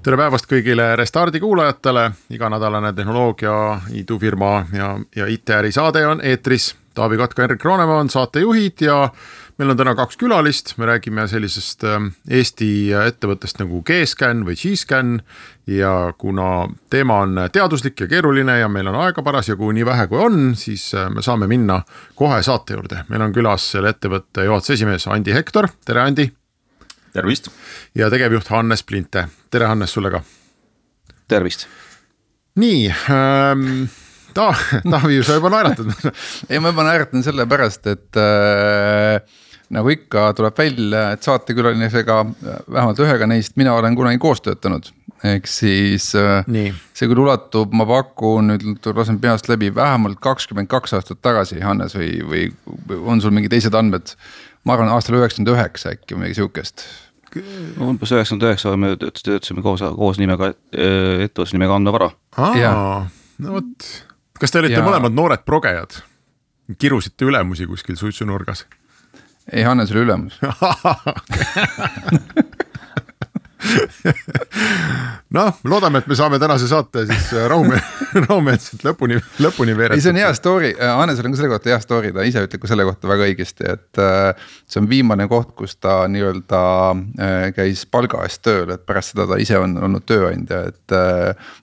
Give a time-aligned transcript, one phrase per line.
[0.00, 3.52] tere päevast kõigile Restardi kuulajatele, iganädalane tehnoloogia
[4.00, 6.74] idufirma ja, ja IT-äri saade on eetris.
[6.94, 8.96] Taavi Kotka, Henrik Roonemaa on saatejuhid ja
[9.60, 15.20] meil on täna kaks külalist, me räägime sellisest ähm, Eesti ettevõttest nagu G-Scan või G-Scan.
[15.70, 20.18] ja kuna teema on teaduslik ja keeruline ja meil on aega parasjagu nii vähe kui
[20.18, 21.82] on, siis äh, me saame minna
[22.14, 26.30] kohe saate juurde, meil on külas selle ettevõtte juhatuse esimees Andi Hektor, tere Andi
[27.12, 27.50] tervist.
[27.94, 30.22] ja tegevjuht Hannes Plinte, tere Hannes sulle ka.
[31.28, 31.66] tervist.
[32.60, 33.88] nii ähm,
[34.34, 34.54] Ta-,
[34.90, 35.90] Taavi, sa juba naeratad
[36.50, 39.18] ei, ma juba naeratan sellepärast, et äh,
[39.74, 42.22] nagu ikka tuleb välja, et saatekülalisega,
[42.70, 44.90] vähemalt ühega neist mina olen kunagi koos töötanud.
[45.26, 46.70] ehk siis äh, Nii.
[46.96, 51.96] see küll ulatub, ma pakun nüüd lasen peast läbi vähemalt kakskümmend kaks aastat tagasi, Hannes
[51.98, 52.46] või, või
[53.04, 54.14] on sul mingid teised andmed?
[54.64, 56.76] Ma arvan aastal üheksakümmend üheksa äkki või midagi sihukest
[57.80, 62.10] umbes üheksakümmend üheksa me töötasime koos, koos nimega, ettevõtluse nimega Andmevara.
[63.38, 63.90] no vot,
[64.40, 64.86] kas te olite ja...
[64.86, 65.90] mõlemad noored progejad?
[66.78, 68.66] kirusite ülemusi kuskil suitsunurgas?
[69.52, 70.34] ei, Hannes oli ülemus
[75.36, 77.80] noh, loodame, et me saame tänase saate siis äh, rahume-,
[78.26, 79.98] rahumeelselt lõpuni, lõpuni veeretada.
[79.98, 82.44] ei, see on hea story, äh, Hannesel on ka selle kohta hea story, ta ise
[82.46, 86.62] ütleb ka selle kohta väga õigesti, et äh, see on viimane koht, kus ta nii-öelda
[87.56, 90.96] käis palga eest tööl, et pärast seda ta ise on olnud tööandja, et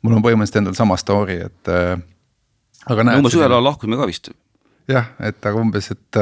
[0.01, 1.71] mul on põhimõtteliselt endal sama story, et.
[2.87, 3.21] aga näed.
[3.21, 4.31] umbes ühel ajal lahkusime ka vist.
[4.91, 6.21] jah, et aga umbes, et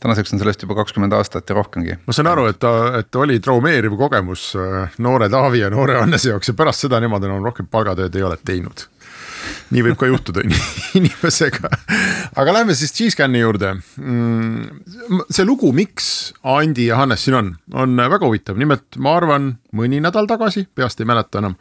[0.00, 1.98] tänaseks on sellest juba kakskümmend aastat ja rohkemgi.
[2.06, 6.32] ma saan aru, et ta, et oli traumeeriv kogemus äh, noore Taavi ja noore Hannese
[6.32, 8.86] jaoks ja pärast seda nemad enam rohkem palgatööd ei ole teinud.
[9.70, 10.44] nii võib ka juhtuda
[10.98, 11.68] inimesega.
[12.36, 13.74] aga lähme siis G-Scani juurde.
[14.00, 14.80] Mm,
[15.30, 20.00] see lugu, miks Andi ja Hannes siin on, on väga huvitav, nimelt ma arvan, mõni
[20.00, 21.58] nädal tagasi, peast ei mäleta enam.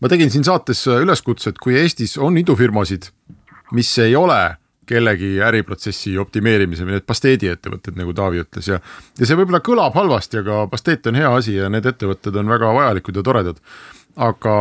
[0.00, 3.10] ma tegin siin saates üleskutse, et kui Eestis on idufirmasid,
[3.74, 4.59] mis ei ole
[4.90, 8.80] kellegi äriprotsessi optimeerimise või need pasteediettevõtted, nagu Taavi ütles ja.
[9.18, 12.74] ja see võib-olla kõlab halvasti, aga pasteet on hea asi ja need ettevõtted on väga
[12.76, 13.64] vajalikud ja toredad.
[14.20, 14.52] aga,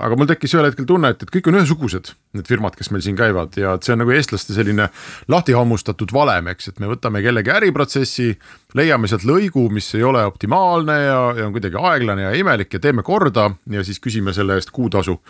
[0.00, 3.02] aga mul tekkis ühel hetkel tunne, et, et kõik on ühesugused, need firmad, kes meil
[3.04, 4.88] siin käivad ja et see on nagu eestlaste selline
[5.30, 8.30] lahti hammustatud valem, eks, et me võtame kellegi äriprotsessi,
[8.74, 12.80] leiame sealt lõigu, mis ei ole optimaalne ja, ja on kuidagi aeglane ja imelik ja
[12.88, 15.20] teeme korda ja siis küsime selle eest kuutasu.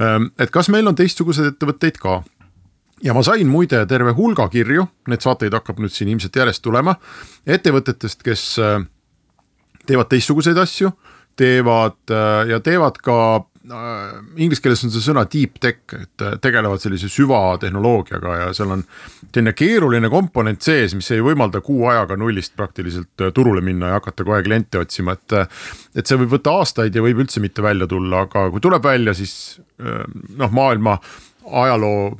[0.00, 2.22] Ehm, et kas meil on teistsuguseid ettevõtteid ka
[3.04, 6.96] ja ma sain muide terve hulga kirju, neid saateid hakkab nüüd siin ilmselt järjest tulema,
[7.46, 8.80] ettevõtetest, kes äh,
[9.88, 10.90] teevad teistsuguseid asju,
[11.38, 16.82] teevad äh, ja teevad ka äh, inglise keeles on see sõna deep tech, et tegelevad
[16.82, 18.82] sellise süvatehnoloogiaga ja seal on
[19.28, 24.26] selline keeruline komponent sees, mis ei võimalda kuu ajaga nullist praktiliselt turule minna ja hakata
[24.26, 25.38] kohe kliente otsima, et.
[25.98, 29.14] et see võib võtta aastaid ja võib üldse mitte välja tulla, aga kui tuleb välja,
[29.14, 30.96] siis noh, maailma
[31.48, 32.16] ajaloo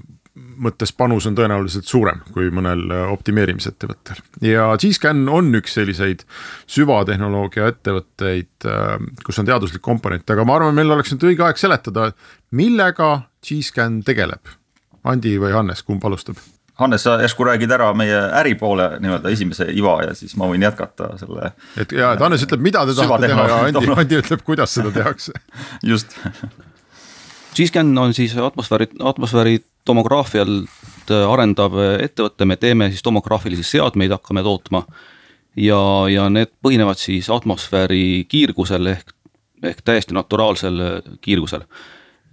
[0.58, 4.20] mõttes panus on tõenäoliselt suurem kui mõnel äh, optimeerimisettevõttel.
[4.44, 6.24] ja G-Scan on üks selliseid
[6.70, 8.94] süvatehnoloogia ettevõtteid, äh,
[9.24, 12.12] kus on teaduslik komponent, aga ma arvan, meil oleks nüüd õige aeg seletada,
[12.50, 14.54] millega G-Scan tegeleb.
[15.08, 16.40] Andi või Hannes, kumb alustab?
[16.78, 21.10] Hannes, sa järsku räägid ära meie äripoole nii-öelda esimese iva ja siis ma võin jätkata
[21.18, 21.52] selle.
[21.74, 24.92] et ja, et Hannes ütleb, mida te tahate teha ja Andi, Andi ütleb, kuidas seda
[24.94, 25.34] tehakse.
[25.90, 26.14] just
[27.58, 34.44] G-Scan on siis atmosfääri, atmosfääri tomograafialt äh, arendav ettevõte, me teeme siis tomograafilisi seadmeid, hakkame
[34.46, 34.84] tootma.
[35.56, 35.80] ja,
[36.12, 39.14] ja need põhinevad siis atmosfääri kiirgusel ehk,
[39.64, 40.82] ehk täiesti naturaalsel
[41.24, 41.64] kiirgusel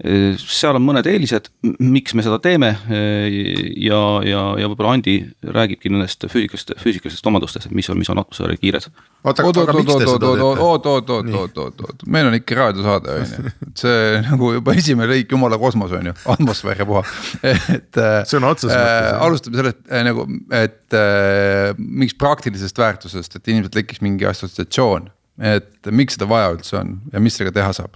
[0.03, 1.45] seal on mõned eelised,
[1.79, 5.13] miks me seda teeme ja, ja, ja võib-olla Andi
[5.55, 8.89] räägibki nendest füüsikast, füüsikalistest omadustest, et mis on, mis on atmosfääri kiired.
[9.23, 13.33] oot, oot, oot, oot, oot, oot, oot, oot, oot, oot, meil on ikka raadiosaade on
[13.37, 13.55] ju,
[13.85, 17.07] see nagu juba esimene lõik, jumala kosmos on ju, atmosfäär ja puha,
[17.47, 18.03] et.
[18.27, 19.25] sõna otseses mõttes äh,.
[19.29, 20.27] alustame sellest äh, nagu,
[20.59, 25.07] et äh, mingiks praktilisest väärtusest, et inimesel tekkis mingi assotsiatsioon,
[25.55, 27.95] et miks seda vaja üldse on ja mis sellega teha saab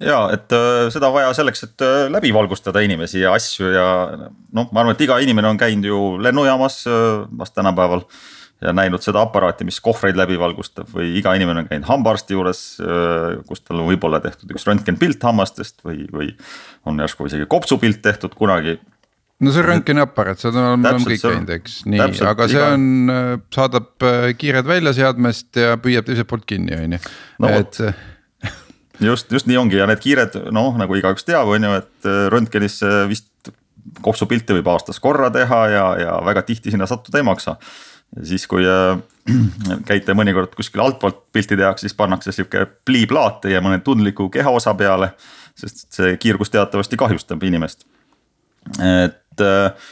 [0.00, 3.86] ja et äh, seda on vaja selleks, et äh, läbi valgustada inimesi ja asju ja
[4.16, 7.00] noh, ma arvan, et iga inimene on käinud ju lennujaamas äh,
[7.38, 8.06] vast tänapäeval.
[8.60, 12.58] ja näinud seda aparaati, mis kohvreid läbi valgustab või iga inimene on käinud hambaarsti juures,
[13.48, 16.28] kus tal on võib-olla tehtud üks röntgenpilt hammastest või, või
[16.84, 18.76] on järsku isegi kopsupilt tehtud kunagi.
[19.40, 23.14] No see röntgeniaparaat, seda me oleme kõik käinud, eks, nii, aga see on,
[23.56, 27.04] saadab kiired välja seadmest ja püüab teiselt poolt kinni, on ju,
[27.62, 27.80] et
[29.00, 32.80] just, just nii ongi ja need kiired noh, nagu igaüks teab, on ju, et röntgenis
[33.10, 33.52] vist
[34.04, 37.56] kopsupilti võib aastas korra teha ja, ja väga tihti sinna sattuda ei maksa
[38.22, 38.98] siis, kui äh,
[39.90, 45.14] käite mõnikord kuskil altpoolt pilti tehakse, siis pannakse sihuke pliiplaat teie mõne tundliku kehaosa peale.
[45.60, 47.84] sest see kiirgus teatavasti kahjustab inimest.
[48.80, 49.90] et äh,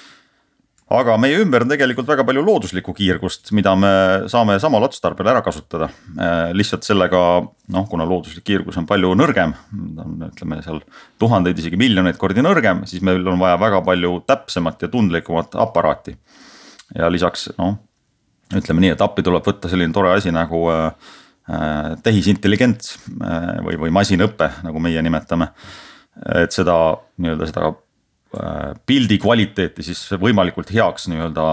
[0.89, 3.91] aga meie ümber on tegelikult väga palju looduslikku kiirgust, mida me
[4.33, 5.91] saame samal otstarbel ära kasutada.
[6.17, 9.53] Äh, lihtsalt sellega noh, kuna looduslik kiirgus on palju nõrgem,
[10.05, 10.81] on ütleme seal
[11.21, 16.17] tuhandeid, isegi miljoneid kordi nõrgem, siis meil on vaja väga palju täpsemat ja tundlikumat aparaati.
[16.97, 17.77] ja lisaks noh
[18.57, 21.11] ütleme nii, et appi tuleb võtta selline tore asi nagu äh,
[21.53, 25.53] äh, tehisintelligents või, või masinõpe, nagu meie nimetame.
[26.35, 26.75] et seda
[27.21, 27.69] nii-öelda seda
[28.87, 31.47] pildi kvaliteeti siis võimalikult heaks nii-öelda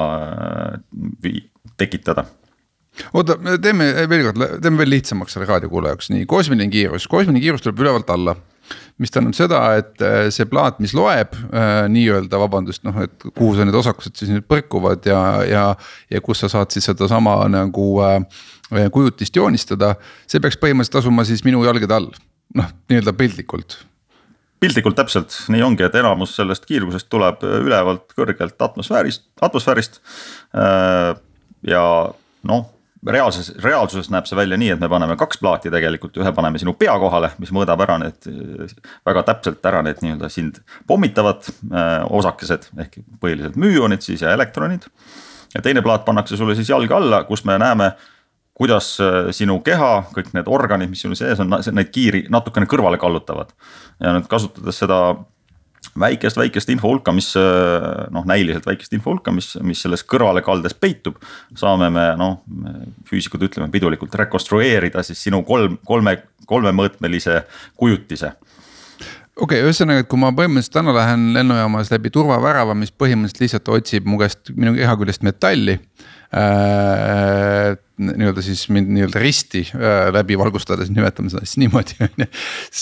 [1.26, 1.38] äh,
[1.80, 2.26] tekitada.
[3.16, 7.64] Oota, teeme veel kord, teeme veel lihtsamaks selle raadiokuulaja jaoks, nii kosmiline kiirus, kosmiline kiirus
[7.64, 8.36] tuleb ülevalt alla
[9.02, 13.54] mis tähendab seda, et äh, see plaat, mis loeb äh, nii-öelda, vabandust, noh, et kuhu
[13.58, 15.66] sa need osakesed siis nüüd põrkuvad ja, ja.
[16.12, 19.96] ja kus sa saad siis sedasama nagu äh, kujutist joonistada,
[20.30, 22.10] see peaks põhimõtteliselt asuma siis minu jalgade all,
[22.58, 23.82] noh, nii-öelda piltlikult
[24.60, 30.00] piltlikult täpselt nii ongi, et enamus sellest kiirgusest tuleb ülevalt kõrgelt atmosfäärist, atmosfäärist.
[30.56, 31.12] Äh,
[31.68, 31.84] ja
[32.46, 32.70] noh,
[33.06, 36.74] reaalses, reaalsuses näeb see välja nii, et me paneme kaks plaati tegelikult, ühe paneme sinu
[36.80, 38.30] pea kohale, mis mõõdab ära need
[39.06, 44.88] väga täpselt ära need nii-öelda sind pommitavad äh, osakesed ehk põhiliselt müünid siis ja elektronid.
[45.54, 47.94] ja teine plaat pannakse sulle siis jalge alla, kus me näeme,
[48.56, 53.00] kuidas äh, sinu keha, kõik need organid, mis sinu sees on, neid kiiri natukene kõrvale
[53.02, 53.54] kallutavad.
[54.00, 55.00] ja nüüd kasutades seda
[56.00, 57.30] väikest, väikest info hulka, mis
[58.12, 61.20] noh, näiliselt väikest info hulka, mis, mis selles kõrvalekaldes peitub.
[61.56, 62.42] saame me noh,
[63.08, 66.18] füüsikud ütleme pidulikult rekonstrueerida siis sinu kolm, kolme,
[66.50, 67.44] kolmemõõtmelise
[67.78, 68.34] kujutise
[69.36, 73.72] okei okay,, ühesõnaga, et kui ma põhimõtteliselt täna lähen lennujaamas läbi turvavärava, mis põhimõtteliselt lihtsalt
[73.78, 75.80] otsib mu käest minu keha küljest metalli
[76.32, 77.76] äh,.
[78.02, 82.30] Nii-öelda siis mind nii-öelda risti äh, läbi valgustades, nimetame seda siis niimoodi on ju.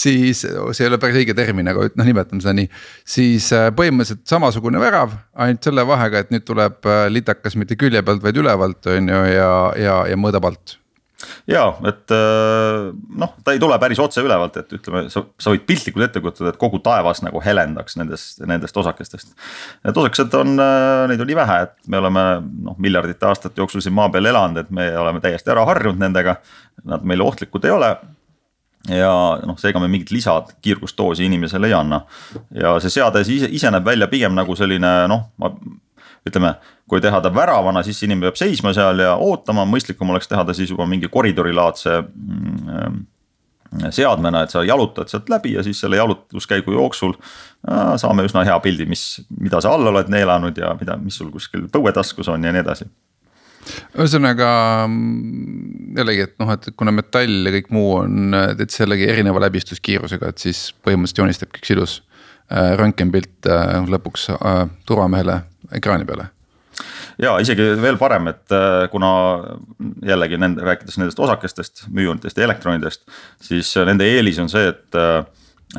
[0.02, 2.70] siis see ei ole päris õige termin, aga noh, nimetame seda nii.
[3.16, 8.04] siis äh, põhimõtteliselt samasugune värav, ainult selle vahega, et nüüd tuleb äh, litakas mitte külje
[8.06, 10.78] pealt, vaid ülevalt on ju ja, ja, ja mõõdab alt
[11.50, 12.90] ja et äh,
[13.20, 16.54] noh, ta ei tule päris otse ülevalt, et ütleme, sa, sa võid piltlikult ette kujutada,
[16.54, 19.36] et kogu taevas nagu helendaks nendest, nendest osakestest.
[19.86, 22.26] Need osakesed on, äh, neid on nii vähe, et me oleme
[22.70, 26.40] noh, miljardite aastate jooksul siin maa peal elanud, et me oleme täiesti ära harjunud nendega.
[26.90, 27.94] Nad meile ohtlikud ei ole
[28.92, 29.12] ja
[29.48, 32.02] noh, seega me mingit lisakiirgusdoosi inimesele ei anna.
[32.52, 35.30] ja see seade ise, ise näeb välja pigem nagu selline noh,
[36.28, 36.54] ütleme,
[36.88, 40.56] kui teha ta väravana, siis inimene peab seisma seal ja ootama, mõistlikum oleks teha ta
[40.56, 43.02] siis juba mingi koridorilaadse mm,
[43.94, 48.60] seadmena, et sa jalutad sealt läbi ja siis selle jalutuskäigu jooksul äh, saame üsna hea
[48.64, 52.54] pildi, mis, mida sa all oled neelanud ja mida, mis sul kuskil põuetaskus on ja
[52.54, 52.88] nii edasi.
[53.96, 54.50] Ühesõnaga
[54.88, 60.34] mm, jällegi, et noh, et kuna metall ja kõik muu on, et sellegi erineva läbistuskiirusega,
[60.34, 61.98] et siis põhimõtteliselt joonistabki üks ilus
[62.52, 64.30] äh, röntgenpilt äh, lõpuks
[64.88, 65.42] turvamehele
[65.78, 66.30] ekraani peale
[67.22, 69.12] ja isegi veel parem, et äh, kuna
[70.06, 73.06] jällegi nende, rääkides nendest osakestest, müünitest ja elektronidest,
[73.44, 75.22] siis nende eelis on see, et äh,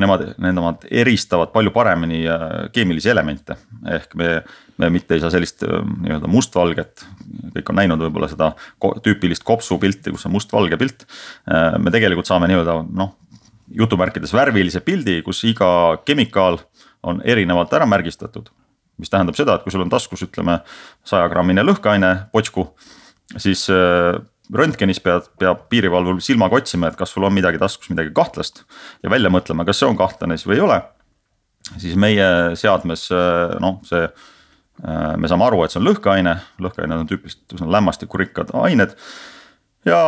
[0.01, 3.59] nemad, nemad eristavad palju paremini äh, keemilisi elemente.
[3.91, 4.31] ehk me,
[4.79, 7.05] me mitte ei saa sellist nii-öelda mustvalget,
[7.59, 8.53] kõik on näinud võib-olla seda
[9.05, 11.07] tüüpilist kopsupilti, kus on mustvalge pilt.
[11.79, 13.15] me tegelikult saame nii-öelda noh,
[13.71, 16.59] jutumärkides värvilise pildi, kus iga kemikaal
[17.05, 18.51] on erinevalt ära märgistatud
[19.01, 20.61] mis tähendab seda, et kui sul on taskus, ütleme
[21.09, 22.69] sajagrammine lõhkeaine potsku,
[23.41, 24.19] siis äh,
[24.53, 28.65] röntgenis pead, peab piirivalvur silmaga otsima, et kas sul on midagi taskus, midagi kahtlast
[29.03, 30.79] ja välja mõtlema, kas see on kahtlane siis või ei ole.
[31.81, 32.29] siis meie
[32.61, 34.05] seadmes äh, noh, see,
[34.85, 38.95] äh, me saame aru, et see on lõhkeaine, lõhkeained on tüüpiliselt üsna lämmastikurikkad ained
[39.89, 40.01] ja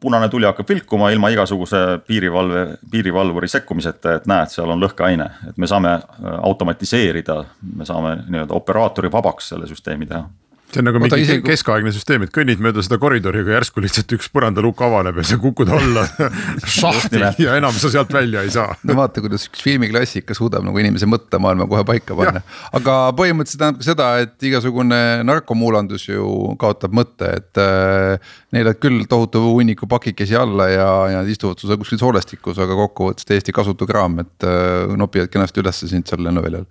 [0.00, 5.58] punane tuli hakkab vilkuma ilma igasuguse piirivalve, piirivalvuri sekkumiseta, et näed, seal on lõhkeaine, et
[5.58, 7.42] me saame äh, automatiseerida,
[7.76, 10.24] me saame nii-öelda operaatori vabaks selle süsteemi teha
[10.70, 11.42] see on nagu mingi isegi...
[11.46, 15.38] keskaegne süsteem, et kõnnid mööda seda koridori, aga järsku lihtsalt üks põrandalukk avaneb ja sa
[15.42, 16.04] kukud alla.
[16.78, 17.22] Šahti!
[17.42, 18.74] ja enam sa sealt välja ei saa.
[18.86, 22.44] no vaata, kuidas üks filmiklassika suudab nagu inimese mõttemaailma kohe paika panna.
[22.76, 29.04] aga põhimõtteliselt tähendab ka seda, et igasugune narkomuulandus ju kaotab mõtte, et äh, neelad küll
[29.10, 34.20] tohutu hunniku pakikesi alla ja, ja istuvad sul kuskil soolestikus, aga kokkuvõttes täiesti kasutu kraam,
[34.22, 36.66] et äh, nopivad kenasti ülesse sind seal lennuväljal.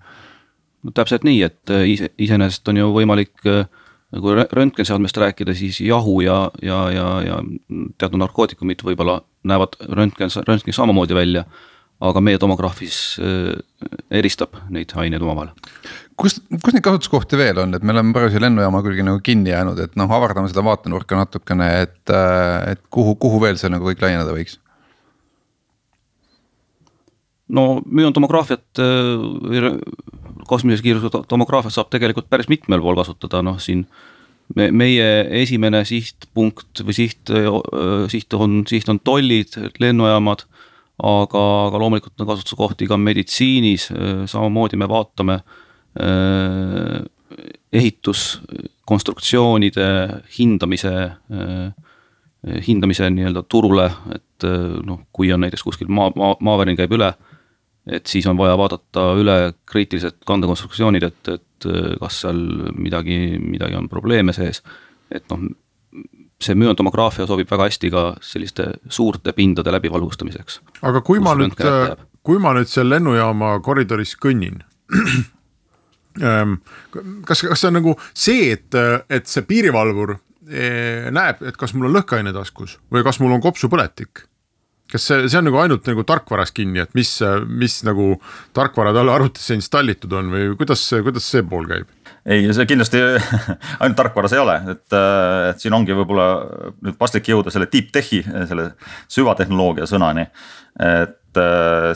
[0.85, 3.65] No täpselt nii, et äh, ise, iseenesest on ju võimalik äh,
[4.17, 7.41] kui röntgenseadmest rääkida, siis jahu ja, ja, ja, ja
[8.01, 11.45] teatud narkootikumid võib-olla näevad röntgen, röntgen samamoodi välja.
[11.99, 13.57] aga meie tomograafis äh,
[14.15, 15.49] eristab neid aineid omavahel.
[16.15, 19.51] kus, kus neid kasutuskohti veel on, et me oleme praegu siia lennujaama külge nagu kinni
[19.51, 23.91] jäänud, et noh, avardame seda vaatenurka natukene, et, äh, et kuhu, kuhu veel see nagu
[23.91, 24.57] kõik laieneda võiks?
[27.49, 29.69] no müontomograafiat äh,
[30.49, 33.85] kosmilise kiirusega tomograafiat saab tegelikult päris mitmel pool kasutada, noh siin
[34.55, 35.09] me, meie
[35.41, 37.31] esimene sihtpunkt või siht,
[38.13, 40.45] siht on, siht on tollid, lennujaamad,
[41.09, 43.89] aga, aga loomulikult on kasutuskohti ka meditsiinis,
[44.31, 45.39] samamoodi me vaatame
[47.79, 49.87] ehituskonstruktsioonide
[50.37, 50.93] hindamise,
[52.67, 54.47] hindamise nii-öelda turule, et
[54.85, 57.11] noh, kui on näiteks kuskil maa, maa, maavärin käib üle
[57.89, 59.37] et siis on vaja vaadata üle
[59.69, 62.39] kriitilised kandekonstruktsioonid, et, et äh, kas seal
[62.77, 64.63] midagi, midagi on probleeme sees.
[65.09, 65.49] et noh,
[66.39, 70.61] see müontomograafia sobib väga hästi ka selliste suurte pindade läbivalgustamiseks.
[70.87, 71.57] aga kui ma nüüd,
[72.23, 74.61] kui ma nüüd seal lennujaama koridoris kõnnin
[76.29, 76.59] ähm,
[77.25, 78.79] kas, kas see on nagu see, et,
[79.09, 83.43] et see piirivalvur eh, näeb, et kas mul on lõhkeaine taskus või kas mul on
[83.43, 84.25] kopsupõletik
[84.91, 87.11] kas see, see on nagu ainult nagu tarkvaras kinni, et mis,
[87.47, 88.11] mis nagu
[88.57, 91.89] tarkvara talle arvutisse installitud on või kuidas, kuidas see pool käib?
[92.29, 93.01] ei, see kindlasti
[93.81, 94.97] ainult tarkvaras ei ole, et,
[95.51, 96.29] et siin ongi võib-olla
[96.85, 98.71] nüüd paslik jõuda selle deep tech'i, selle
[99.11, 100.27] süvatehnoloogia sõnani.
[100.79, 101.41] et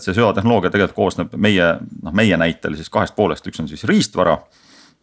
[0.03, 1.73] see süvatehnoloogia tegelikult koosneb meie,
[2.05, 4.37] noh meie näitel siis kahest poolest, üks on siis riistvara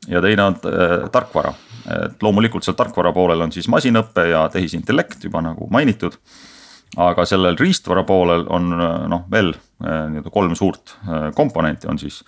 [0.09, 1.53] ja teine on äh, tarkvara.
[1.91, 6.17] et loomulikult seal tarkvara poolel on siis masinõpe ja tehisintellekt juba nagu mainitud
[6.99, 8.71] aga sellel riistvara poolel on
[9.11, 12.21] noh, veel äh, nii-öelda kolm suurt äh, komponenti on siis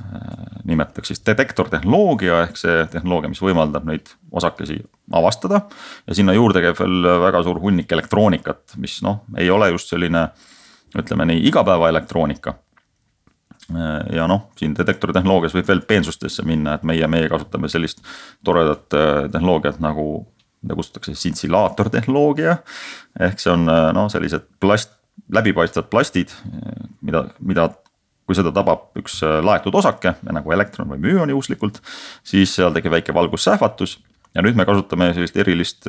[0.00, 0.20] äh,
[0.64, 4.78] nimetaks siis detektortehnoloogia ehk see tehnoloogia, mis võimaldab neid osakesi
[5.12, 5.66] avastada.
[6.06, 10.28] ja sinna juurde käib veel väga suur hunnik elektroonikat, mis noh, ei ole just selline
[10.96, 12.54] ütleme nii igapäevaelektroonika.
[14.14, 18.00] ja noh, siin detektortehnoloogias võib veel peensustesse minna, et meie, meie kasutame sellist
[18.44, 18.86] toredat
[19.32, 20.22] tehnoloogiat nagu
[20.64, 22.58] mida kutsutakse sintsilaatortehnoloogia.
[23.20, 24.94] ehk see on noh, sellised plast,
[25.32, 26.32] läbipaistvad plastid,
[27.04, 27.70] mida, mida
[28.26, 31.78] kui seda tabab üks laetud osake nagu elektron või müün juhuslikult,
[32.26, 34.00] siis seal tekib väike valgussähvatus
[34.34, 35.86] ja nüüd me kasutame sellist erilist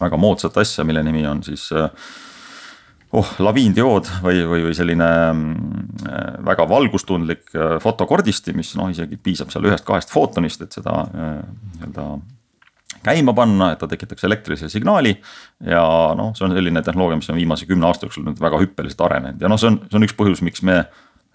[0.00, 5.08] väga moodsat asja, mille nimi on siis oh, laviindiood või, või, või selline
[6.46, 12.10] väga valgustundlik fotokordisti, mis noh, isegi piisab seal ühest-kahest footonist, et seda nii-öelda
[13.04, 15.14] käima panna, et ta tekitaks elektrilise signaali.
[15.66, 15.84] ja
[16.16, 19.40] noh, see on selline tehnoloogia, mis on viimase kümne aasta jooksul nüüd väga hüppeliselt arenenud
[19.42, 20.82] ja noh, see on, see on üks põhjus, miks me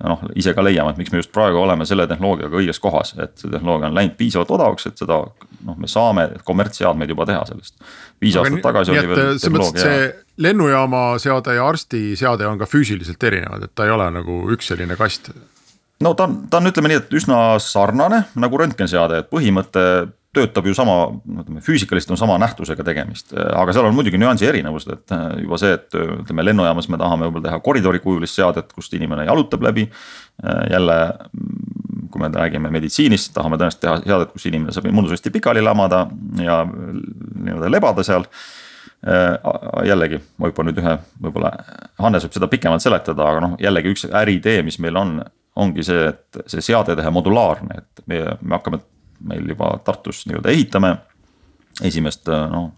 [0.03, 3.37] noh, ise ka leiame, et miks me just praegu oleme selle tehnoloogiaga õiges kohas, et
[3.39, 7.77] see tehnoloogia on läinud piisavalt odavaks, et seda noh, me saame kommertsseadmeid juba teha sellest.
[8.21, 9.87] viis aastat tagasi oli veel tehnoloogia.
[9.87, 10.05] see
[10.45, 14.73] lennujaama seade ja arsti seade on ka füüsiliselt erinevad, et ta ei ole nagu üks
[14.73, 15.31] selline kast
[16.03, 19.85] no ta on, ta on, ütleme nii, et üsna sarnane nagu röntgenseade, et põhimõte
[20.35, 20.95] töötab ju sama,
[21.41, 25.59] ütleme füüsikaliselt on sama nähtusega tegemist, aga seal on muidugi nüansi erinevused, et äh, juba
[25.61, 29.87] see, et ütleme lennujaamas me tahame võib-olla teha koridorikujulist seadet, kust inimene jalutab läbi.
[30.43, 30.99] Äh, jälle,
[31.31, 36.05] mm, kui me räägime meditsiinist, tahame tõenäoliselt teha seadet, kus inimene saab immuunsüsti pikali lamada
[36.41, 38.27] ja nii-öelda lebada seal
[39.85, 41.51] jällegi, ma hüppan nüüd ühe, võib-olla
[42.01, 45.19] Hannes võib seda pikemalt seletada, aga noh, jällegi üks äriidee, mis meil on,
[45.61, 48.79] ongi see, et see seade teha modulaarne, et meie, me hakkame
[49.25, 50.95] meil juba Tartus nii-öelda ehitame
[51.83, 52.69] esimest noh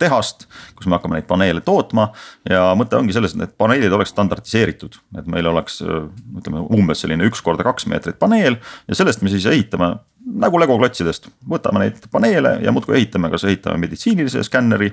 [0.00, 2.06] tehast, kus me hakkame neid paneele tootma.
[2.48, 7.28] Ja mõte ongi selles, et need paneelid oleks standardiseeritud, et meil oleks ütleme umbes selline
[7.28, 8.56] üks korda kaks meetrit paneel
[8.88, 9.92] ja sellest me siis ehitame
[10.38, 14.90] nagu legoklotsidest, võtame neid paneele ja muudkui ehitame, kas ehitame meditsiinilise skänneri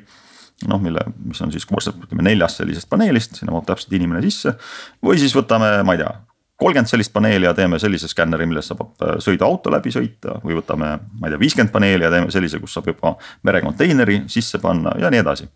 [0.69, 4.55] noh, mille, mis on siis koosneb ütleme neljast sellisest paneelist, sinna mahub täpselt inimene sisse.
[5.03, 6.13] või siis võtame, ma ei tea,
[6.57, 10.95] kolmkümmend sellist paneeli ja teeme sellise skänneri, millest saab äh, sõiduauto läbi sõita või võtame,
[11.19, 15.11] ma ei tea, viiskümmend paneeli ja teeme sellise, kus saab juba merekonteineri sisse panna ja
[15.11, 15.49] nii edasi.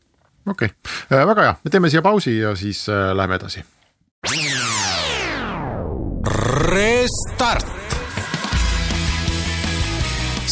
[0.47, 3.63] okei okay., äh, väga hea, me teeme siia pausi ja siis äh, läheme edasi.
[6.69, 7.67] Restart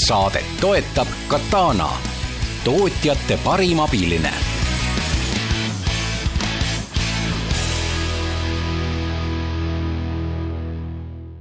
[0.07, 1.89] saadet toetab Katana,
[2.63, 4.56] tootjate parim abiline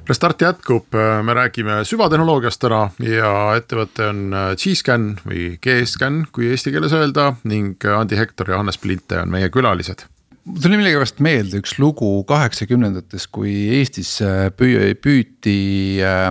[0.07, 0.95] Restart jätkub,
[1.27, 4.21] me räägime süvatehnoloogiast täna ja ettevõte on
[4.55, 9.49] G-Scan või G-Scan, kui eesti keeles öelda ning Andi Hektor ja Hannes Plinte on meie
[9.51, 10.05] külalised.
[10.47, 14.13] Mul tuli millegipärast meelde üks lugu kaheksakümnendates, kui Eestis
[14.55, 15.57] püü-, püüti
[16.07, 16.29] äh,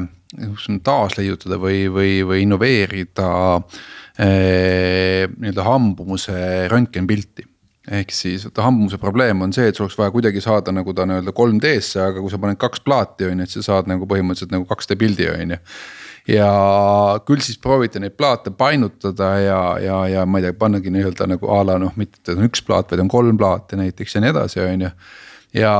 [0.87, 3.27] taasleiutada või, või, või innoveerida
[3.59, 6.39] äh, nii-öelda hambumuse
[6.71, 7.43] röntgenpilti
[7.91, 11.05] ehk siis vaata hambumuse probleem on see, et sul oleks vaja kuidagi saada nagu ta
[11.05, 14.55] nii-öelda 3D-sse, aga kui sa paned kaks plaati on ju, et sa saad nagu põhimõtteliselt
[14.55, 15.59] nagu 2D pildi on ju.
[16.33, 16.49] ja
[17.27, 21.51] küll siis prooviti neid plaate painutada ja, ja, ja ma ei tea, pannagi nii-öelda nagu
[21.53, 24.33] a la noh, mitte et on üks plaat, vaid on kolm plaati näiteks ja nii
[24.33, 24.91] edasi, on ju
[25.55, 25.73] ja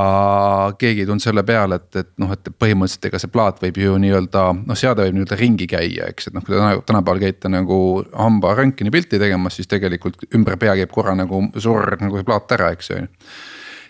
[0.79, 3.97] keegi ei tulnud selle peale, et, et noh, et põhimõtteliselt ega see plaat võib ju
[4.01, 7.79] nii-öelda noh, seade võib nii-öelda ringi käia, eks, et noh, kui te tänapäeval käite nagu
[8.13, 12.55] hamba röntgeni pilti tegemas, siis tegelikult ümber pea käib korra nagu surr nagu see plaat
[12.55, 13.03] ära, eks ju.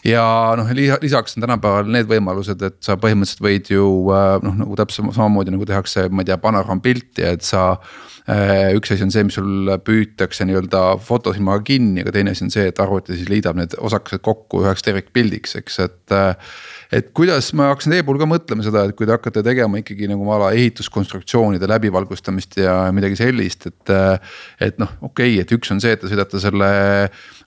[0.05, 0.25] Ja
[0.57, 0.69] noh,
[1.01, 5.53] lisaks on tänapäeval need võimalused, et sa põhimõtteliselt võid ju äh, noh, nagu täpselt samamoodi
[5.53, 7.75] nagu tehakse, ma ei tea, panorampilti, et sa
[8.25, 12.65] üks asi on see, mis sul püütakse nii-öelda fotosilmaga kinni, aga teine asi on see,
[12.71, 16.55] et arvuti siis liidab need osakesed kokku üheks tervikpildiks, eks, et äh,
[16.93, 20.09] et kuidas ma hakkasin teie puhul ka mõtlema seda, et kui te hakkate tegema ikkagi
[20.11, 23.95] nagu ala ehituskonstruktsioonide läbivalgustamist ja midagi sellist, et.
[24.61, 26.69] et noh, okei okay,, et üks on see, et te sõidate selle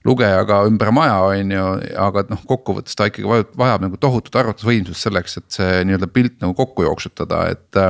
[0.07, 1.65] lugejaga ümber maja, on ju,
[1.99, 6.39] aga noh, kokkuvõttes ta ikkagi vajab, vajab nagu tohutut arvutusvõimsust selleks, et see nii-öelda pilt
[6.43, 7.83] nagu kokku jooksutada, et.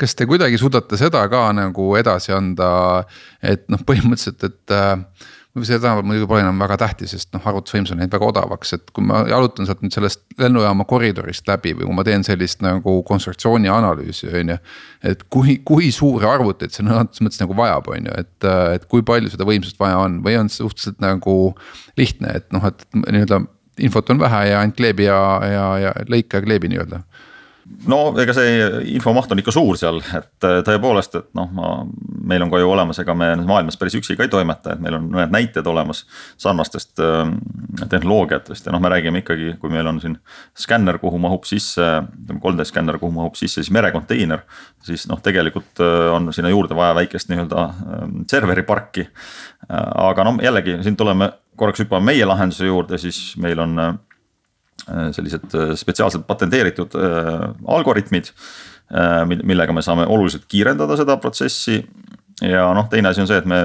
[0.00, 2.70] kas te kuidagi suudate seda ka nagu edasi anda,
[3.42, 4.78] et noh, põhimõtteliselt, et
[5.58, 8.92] see tänapäeval muidugi pole enam väga tähtis, sest noh, arvutusvõimsus on läinud väga odavaks, et
[8.94, 13.00] kui ma jalutan sealt nüüd sellest lennujaama koridorist läbi või kui ma teen sellist nagu
[13.08, 14.58] konstruktsiooni analüüsi, on ju.
[15.10, 18.86] et kui, kui suuri arvuteid see sõna otseses mõttes nagu vajab, on ju, et, et
[18.92, 21.38] kui palju seda võimsust vaja on või on see suhteliselt nagu
[21.98, 23.42] lihtne, et noh, et nii-öelda
[23.80, 25.18] infot on vähe ja ainult kleebi ja,
[25.50, 27.02] ja, ja lõika ja kleebi nii-öelda
[27.88, 31.70] no ega see infomaht on ikka suur seal, et äh, tõepoolest, et noh, ma,
[32.30, 34.98] meil on ka ju olemas, ega me maailmas päris üksi ka ei toimeta, et meil
[34.98, 36.04] on mõned näited olemas
[36.40, 37.22] sarnastest äh,
[37.82, 40.18] tehnoloogiatest ja noh, me räägime ikkagi, kui meil on siin
[40.58, 41.86] skänner, kuhu mahub sisse,
[42.24, 44.44] ütleme 3D skänner, kuhu mahub sisse siis merekonteiner.
[44.84, 49.08] siis noh, tegelikult äh, on sinna juurde vaja väikest nii-öelda äh, serveri parki.
[49.70, 54.09] aga noh, jällegi siin tuleme korraks hüppame meie lahenduse juurde, siis meil on Äh,
[54.86, 58.34] sellised äh, spetsiaalselt patenteeritud äh, algoritmid,
[59.46, 61.76] millega me saame oluliselt kiirendada seda protsessi.
[62.42, 63.60] ja noh, teine asi on see, et me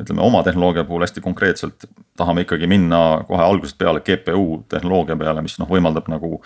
[0.00, 1.84] ütleme oma tehnoloogia puhul hästi konkreetselt
[2.16, 6.38] tahame ikkagi minna kohe algusest peale GPU tehnoloogia peale, mis noh, võimaldab nagu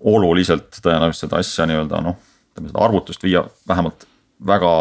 [0.00, 2.16] oluliselt tõenäoliselt seda asja nii-öelda noh,
[2.54, 4.08] ütleme seda arvutust viia vähemalt
[4.46, 4.72] väga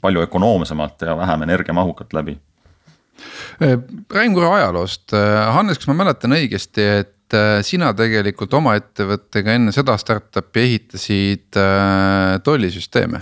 [0.00, 2.38] palju ökonoomsemalt ja vähem energiamahukalt läbi
[4.14, 5.12] räägin korra ajaloost,
[5.52, 7.17] Hannes, kas ma mäletan õigesti, et äh,
[7.66, 13.20] sina tegelikult oma ettevõttega enne seda startup'i ehitasid äh, tollisüsteeme.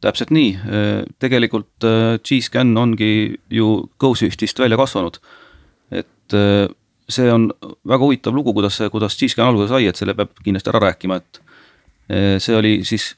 [0.00, 1.86] täpselt nii, äh, tegelikult
[2.24, 5.18] G-Scan ongi ju GoSwiftist välja kasvanud.
[5.90, 6.36] et
[7.10, 7.48] see on
[7.88, 11.16] väga huvitav lugu, kuidas see, kuidas G-Scan alguse sai, et selle peab kindlasti ära rääkima,
[11.16, 11.40] et
[12.42, 13.16] see oli siis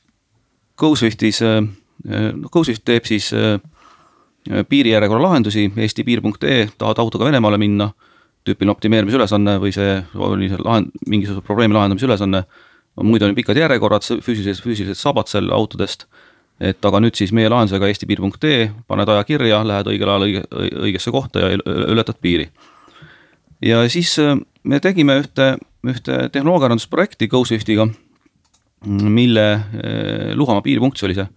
[0.80, 3.28] GoSwiftis, noh GoSwift teeb siis
[4.68, 7.90] piirijärjekorra lahendusi, eesti.piir.ee, tahad autoga Venemaale minna
[8.46, 12.44] tüüpiline optimeerimise ülesanne või see oli see lahend-, mingisuguse probleemi lahendamise ülesanne.
[13.02, 16.06] muidu on pikad järjekorrad, füüsilised, füüsilised sabad seal autodest.
[16.60, 20.42] et aga nüüd siis meie lahendusega eesti.ee, paned aja kirja, lähed õigel ajal õige,
[20.84, 22.50] õigesse kohta ja ületad piiri.
[23.62, 27.88] ja siis äh, me tegime ühte, ühte tehnoloogiaarendusprojekti GoSwiftiga,
[28.86, 31.28] mille äh, Luhamaa piiripunktis oli see.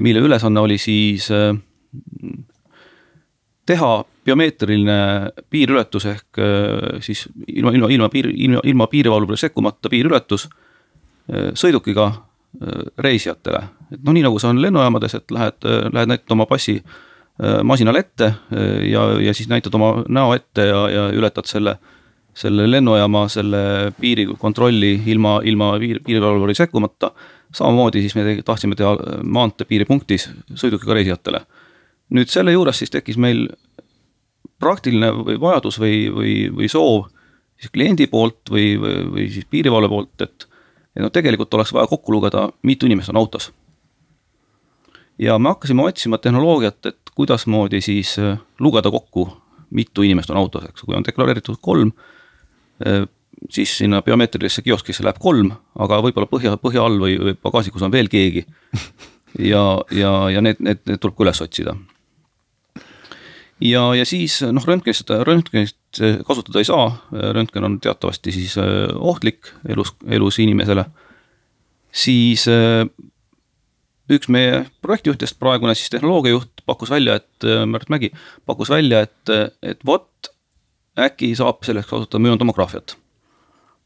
[0.00, 1.54] mille ülesanne oli siis äh,
[3.66, 4.98] teha biomeetriline
[5.50, 12.06] piiriületus ehk äh, siis ilma, ilma, ilma piir, ilma, ilma piirivalvule sekkumata piiriületus äh, sõidukiga
[12.10, 13.64] äh, reisijatele.
[13.92, 16.80] et noh, nii nagu see on lennujaamades, et lähed, lähed näitad oma passi
[17.66, 18.28] masinale ette
[18.86, 21.72] ja, ja siis näitad oma näo ette ja, ja ületad selle,
[22.30, 23.62] selle lennujaama, selle
[23.98, 27.10] piirikontrolli ilma, ilma piir, piirivalvuri sekkumata.
[27.52, 31.42] samamoodi siis me tahtsime teha maantee piiripunktis sõidukiga reisijatele
[32.12, 33.46] nüüd selle juures siis tekkis meil
[34.64, 37.06] praktiline vajadus või, või, või soov
[37.60, 40.48] siis kliendi poolt või, või, või siis piirivalve poolt, et
[40.94, 43.52] et noh, tegelikult oleks vaja kokku lugeda, mitu inimest on autos.
[45.18, 49.28] ja me hakkasime otsima tehnoloogiat, et kuidasmoodi siis äh, lugeda kokku,
[49.70, 51.92] mitu inimest on autos, eks, kui on deklareeritud kolm,
[52.86, 53.06] äh,
[53.50, 57.94] siis sinna biomeetrilisse kioskisse läheb kolm, aga võib-olla põhja, põhja all või, või pagasikus on
[57.94, 58.46] veel keegi
[59.52, 61.76] ja, ja, ja need, need, need tuleb ka üles otsida.
[63.60, 66.88] Ja, ja siis noh, röntgenist, röntgenist kasutada ei saa,
[67.36, 68.56] röntgen on teatavasti siis
[68.94, 70.84] ohtlik elus, elus inimesele.
[71.92, 72.48] siis
[74.10, 78.10] üks meie projektijuhtidest, praegune siis tehnoloogiajuht, pakkus välja, et Märt Mägi
[78.46, 80.34] pakkus välja, et, et vot
[80.98, 82.96] äkki saab selleks kasutada müontomograafiat.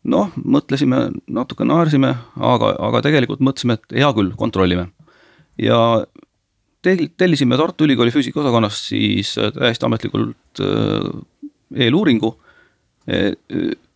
[0.09, 4.89] noh, mõtlesime, natuke naersime, aga, aga tegelikult mõtlesime, et hea küll, kontrollime.
[5.59, 6.05] ja
[6.83, 10.63] tellisime Tartu Ülikooli füüsikaosakonnast siis täiesti ametlikult
[11.75, 12.37] eeluuringu.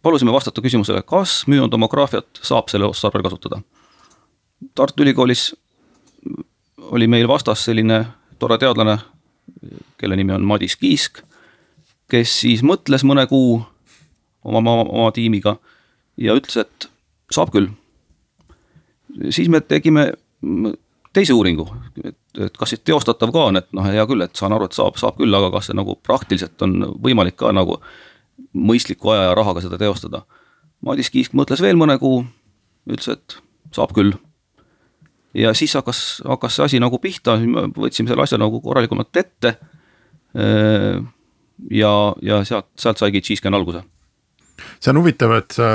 [0.03, 3.61] palusime vastata küsimusele, kas müontomograafiat saab selle otstarbel kasutada.
[4.75, 5.53] Tartu Ülikoolis
[6.91, 8.07] oli meil vastas selline
[8.39, 8.99] tore teadlane,
[9.99, 11.23] kelle nimi on Madis Kiisk,
[12.11, 13.61] kes siis mõtles mõne kuu
[14.45, 15.57] oma, oma, oma tiimiga
[16.19, 16.89] ja ütles, et
[17.33, 17.71] saab küll.
[19.31, 20.13] siis me tegime
[21.13, 21.69] teise uuringu,
[22.39, 24.99] et, kas siis teostatav ka on, et noh, hea küll, et saan aru, et saab,
[25.01, 27.79] saab küll, aga kas see nagu praktiliselt on võimalik ka nagu
[28.57, 30.25] mõistliku aja ja rahaga seda teostada.
[30.83, 32.25] Madis Kiisk mõtles veel mõne kuu,
[32.91, 33.39] ütles, et
[33.75, 34.17] saab küll
[35.35, 37.39] ja siis hakkas, hakkas see asi nagu pihta,
[37.77, 39.57] võtsime selle asja nagu korralikumalt ette.
[41.71, 41.93] ja,
[42.25, 43.83] ja sealt, sealt saigi G-Scan alguse
[44.83, 45.67] see on huvitav, et sa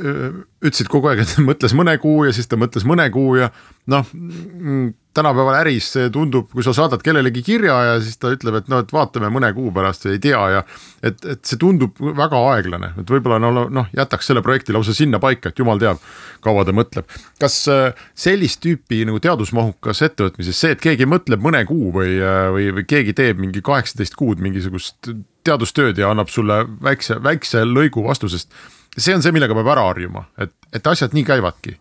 [0.00, 3.50] ütlesid kogu aeg, et mõtles mõne kuu ja siis ta mõtles mõne kuu ja
[3.90, 8.68] noh, mm, tänapäeval äris tundub, kui sa saadad kellelegi kirja ja siis ta ütleb, et
[8.70, 10.60] noh, et vaatame mõne kuu pärast ja ei tea ja
[11.02, 15.18] et, et see tundub väga aeglane, et võib-olla no noh, jätaks selle projekti lausa sinna
[15.22, 15.98] paika, et jumal teab,
[16.44, 17.10] kaua ta mõtleb.
[17.42, 22.46] kas äh, sellist tüüpi nagu teadusmahukas ettevõtmises see, et keegi mõtleb mõne kuu või, äh,
[22.54, 25.10] või, või keegi teeb mingi kaheksateist kuud mingisugust
[25.46, 28.52] teadustööd ja annab sulle väikse, väikse lõigu vastusest.
[28.96, 31.80] see on see, millega peab ära harjuma, et, et asjad nii käivadki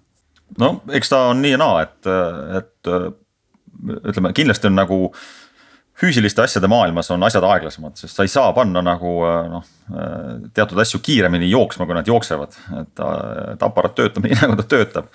[0.57, 2.09] no eks ta on nii ja naa, et,
[2.59, 2.91] et
[4.09, 4.99] ütleme, kindlasti on nagu
[5.99, 9.13] füüsiliste asjade maailmas on asjad aeglasemad, sest sa ei saa panna nagu
[9.51, 9.65] noh,
[10.55, 13.03] teatud asju kiiremini jooksma, kui nad jooksevad, et,
[13.53, 15.09] et aparaat töötab nii nagu ta töötab.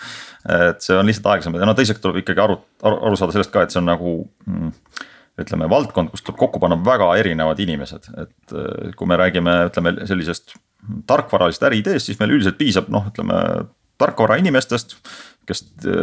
[0.44, 3.55] et see on lihtsalt aeglasem ja no teiseks tuleb ikkagi aru, aru, aru saada sellest
[3.55, 4.75] ka, et see on nagu mm,
[5.44, 8.59] ütleme, valdkond, kus tuleb kokku panna väga erinevad inimesed, et
[8.99, 10.55] kui me räägime, ütleme sellisest
[11.09, 13.40] tarkvaralisest äriideest, siis meil üldiselt piisab noh, ütleme
[13.99, 14.97] tarkvarainimestest,
[15.47, 15.63] kes,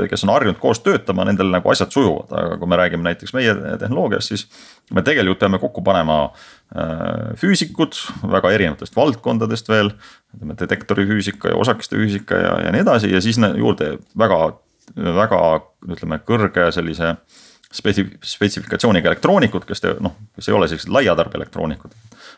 [0.10, 3.56] kes on harjunud koos töötama, nendel nagu asjad sujuvad, aga kui me räägime näiteks meie
[3.82, 4.48] tehnoloogiast, siis.
[4.92, 7.96] me tegelikult peame kokku panema äh, füüsikud
[8.32, 9.94] väga erinevatest valdkondadest veel,
[10.36, 13.12] ütleme detektori füüsika ja osakeste füüsika ja, ja nii edasi.
[13.14, 14.42] Ja siis juurde väga,
[14.96, 15.42] väga
[15.90, 17.16] ütleme kõrge sellise
[17.74, 21.96] spetsi-, spetsifikatsiooniga elektroonikud, kes te noh, kes ei ole sellised laiatarbeelektroonikud,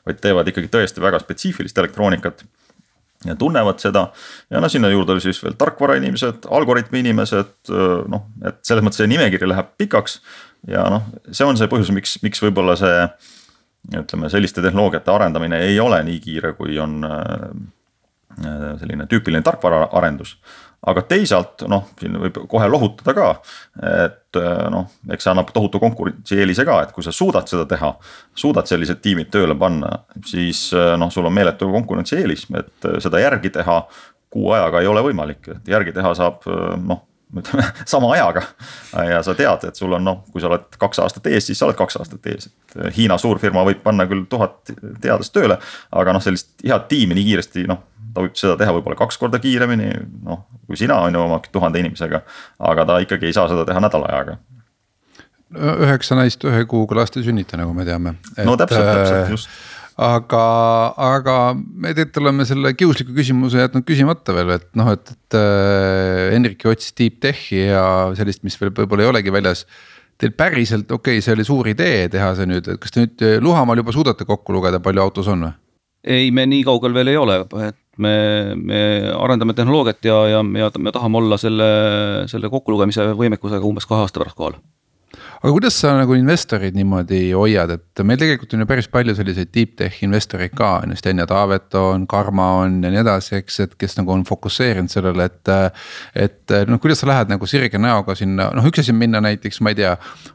[0.08, 2.46] vaid teevad ikkagi tõesti väga spetsiifilist elektroonikat
[3.26, 4.08] ja tunnevad seda.
[4.52, 7.54] ja no sinna juurde siis veel tarkvarainimesed, algoritmi inimesed,
[8.12, 10.20] noh, et selles mõttes see nimekiri läheb pikaks.
[10.68, 13.08] ja noh, see on see põhjus, miks, miks võib-olla see
[14.00, 17.02] ütleme, selliste tehnoloogiate arendamine ei ole nii kiire, kui on
[18.34, 20.38] selline tüüpiline tarkvaraarendus
[20.90, 23.28] aga teisalt noh, siin võib kohe lohutada ka,
[24.04, 27.94] et äh, noh, eks see annab tohutu konkurentsieelise ka, et kui sa suudad seda teha.
[28.36, 29.92] suudad sellised tiimid tööle panna,
[30.28, 33.84] siis äh, noh, sul on meeletu konkurentsieelis, et äh, seda järgi teha
[34.34, 36.48] kuu ajaga ei ole võimalik, et järgi teha saab
[36.82, 37.04] noh
[37.42, 38.44] ütleme sama ajaga.
[39.10, 41.68] ja sa tead, et sul on noh, kui sa oled kaks aastat ees, siis sa
[41.70, 45.58] oled kaks aastat ees, et Hiina suurfirma võib panna küll tuhat teadlast tööle.
[45.92, 47.82] aga noh, sellist head tiimi nii kiiresti noh
[48.14, 49.92] ta võib seda teha võib-olla kaks korda kiiremini,
[50.26, 52.24] noh kui sina on ju oma tuhande inimesega.
[52.72, 54.38] aga ta ikkagi ei saa seda teha nädala ajaga.
[55.54, 58.16] üheksa naist ühe kuuga last ei sünnita, nagu me teame.
[58.44, 59.50] no täpselt, täpselt just
[60.02, 60.44] aga,
[60.98, 66.34] aga me tegelikult oleme selle kiusliku küsimuse jätnud küsimata veel, et noh, et, et äh,
[66.34, 67.86] Henrik ju otsis deep tech'i ja
[68.18, 69.66] sellist, mis veel võib-olla ei olegi väljas.
[70.22, 73.24] Teil päriselt, okei okay,, see oli suur idee teha see nüüd, et kas te nüüd
[73.44, 75.56] Luhamaal juba suudate kokku lugeda, palju autos on või?
[76.04, 78.14] ei, me nii kaugel veel ei ole, et me,
[78.60, 78.80] me
[79.16, 81.68] arendame tehnoloogiat ja, ja, ja me tahame olla selle,
[82.32, 84.58] selle kokkulugemise võimekusega umbes kahe aasta pärast kohal
[85.44, 89.50] aga kuidas sa nagu investorid niimoodi hoiad, et meil tegelikult on ju päris palju selliseid
[89.52, 93.36] deep tech investoreid ka, on ju, Sten ja Taavet on, Karma on ja nii edasi,
[93.42, 95.54] eks, et kes nagu on fokusseerinud sellele, et.
[96.16, 99.60] et noh, kuidas sa lähed nagu sirge näoga sinna, noh, üks asi on minna näiteks,
[99.64, 99.94] ma ei tea.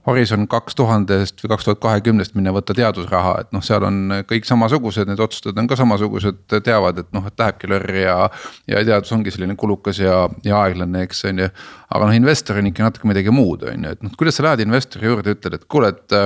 [0.09, 4.49] Horizon kaks tuhandest või kaks tuhat kahekümnest minna võtta teadusraha, et noh, seal on kõik
[4.49, 8.29] samasugused, need otsustajad on ka samasugused, teavad, et noh, et lähebki lörri ja.
[8.68, 11.53] ja teadus ongi selline kulukas ja, ja aeglane, eks on ju.
[11.88, 14.66] Aga noh, investor on ikka natuke midagi muud, on ju, et noh, kuidas sa lähed
[14.66, 16.18] investori juurde, ütled, et kuule, et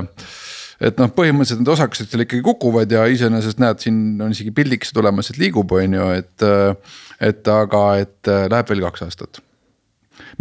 [0.83, 4.96] et noh, põhimõtteliselt need osakesed seal ikkagi kukuvad ja iseenesest näed, siin on isegi pildikese
[4.96, 6.48] tulemas, et liigub, on ju, et.
[7.22, 9.42] et aga, et läheb veel kaks aastat.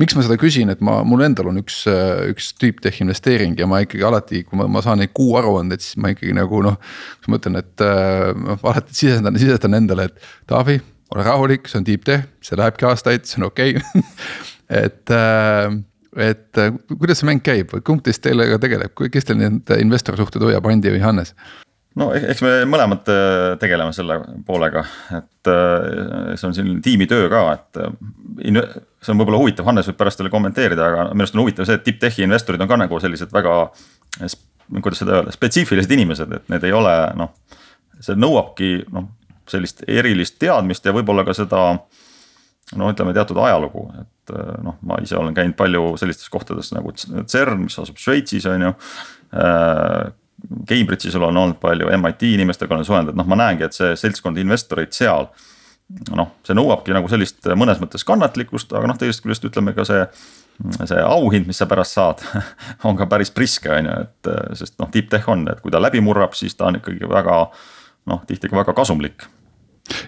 [0.02, 1.84] miks ma seda küsin, et ma, mul endal on üks,
[2.32, 6.00] üks deep tech investeering ja ma ikkagi alati, kui ma, ma saan neid kuuaruandeid, siis
[6.02, 6.80] ma ikkagi nagu noh.
[7.20, 10.80] siis ma ütlen, et ma äh, alati sisendan, sisendan endale, et Taavi,
[11.14, 14.02] ole rahulik, see on deep tech, see lähebki aastaid, see on okei okay.
[14.72, 15.80] et äh,
[16.20, 20.92] et kuidas see mäng käib, kumb teist teiega tegeleb, kes teil need investorsuhted hoiab, Andi
[20.92, 21.36] või Hannes?
[22.00, 24.84] no eh, eks me mõlemad äh, tegeleme selle poolega,
[25.18, 28.70] et äh, see on selline tiimitöö ka, et äh,
[29.02, 31.80] see on võib-olla huvitav, Hannes võib pärast teile kommenteerida, aga minu arust on huvitav see,
[31.80, 33.58] et tipptechi investorid on ka nagu sellised väga.
[34.82, 37.34] kuidas seda öelda, spetsiifilised inimesed, et need ei ole noh,
[38.00, 39.10] see nõuabki noh,
[39.52, 41.66] sellist erilist teadmist ja võib-olla ka seda.
[42.80, 47.66] No ütleme teatud ajalugu, et noh, ma ise olen käinud palju sellistes kohtades nagu CERN,
[47.66, 48.74] mis asub Šveitsis, on ju
[50.68, 54.40] Cambridge'is olen olnud palju, MIT inimestega olen suhelnud, et noh, ma näengi, et see seltskond
[54.42, 55.30] investoreid seal.
[56.16, 60.06] noh, see nõuabki nagu sellist mõnes mõttes kannatlikkust, aga noh, teisest küljest ütleme ka see.
[60.86, 62.22] see auhind, mis sa pärast saad
[62.88, 66.02] on ka päris priske, on ju, et sest noh, tippteh on, et kui ta läbi
[66.04, 67.38] murrab, siis ta on ikkagi väga
[68.12, 69.26] noh, tihti ka väga kasumlik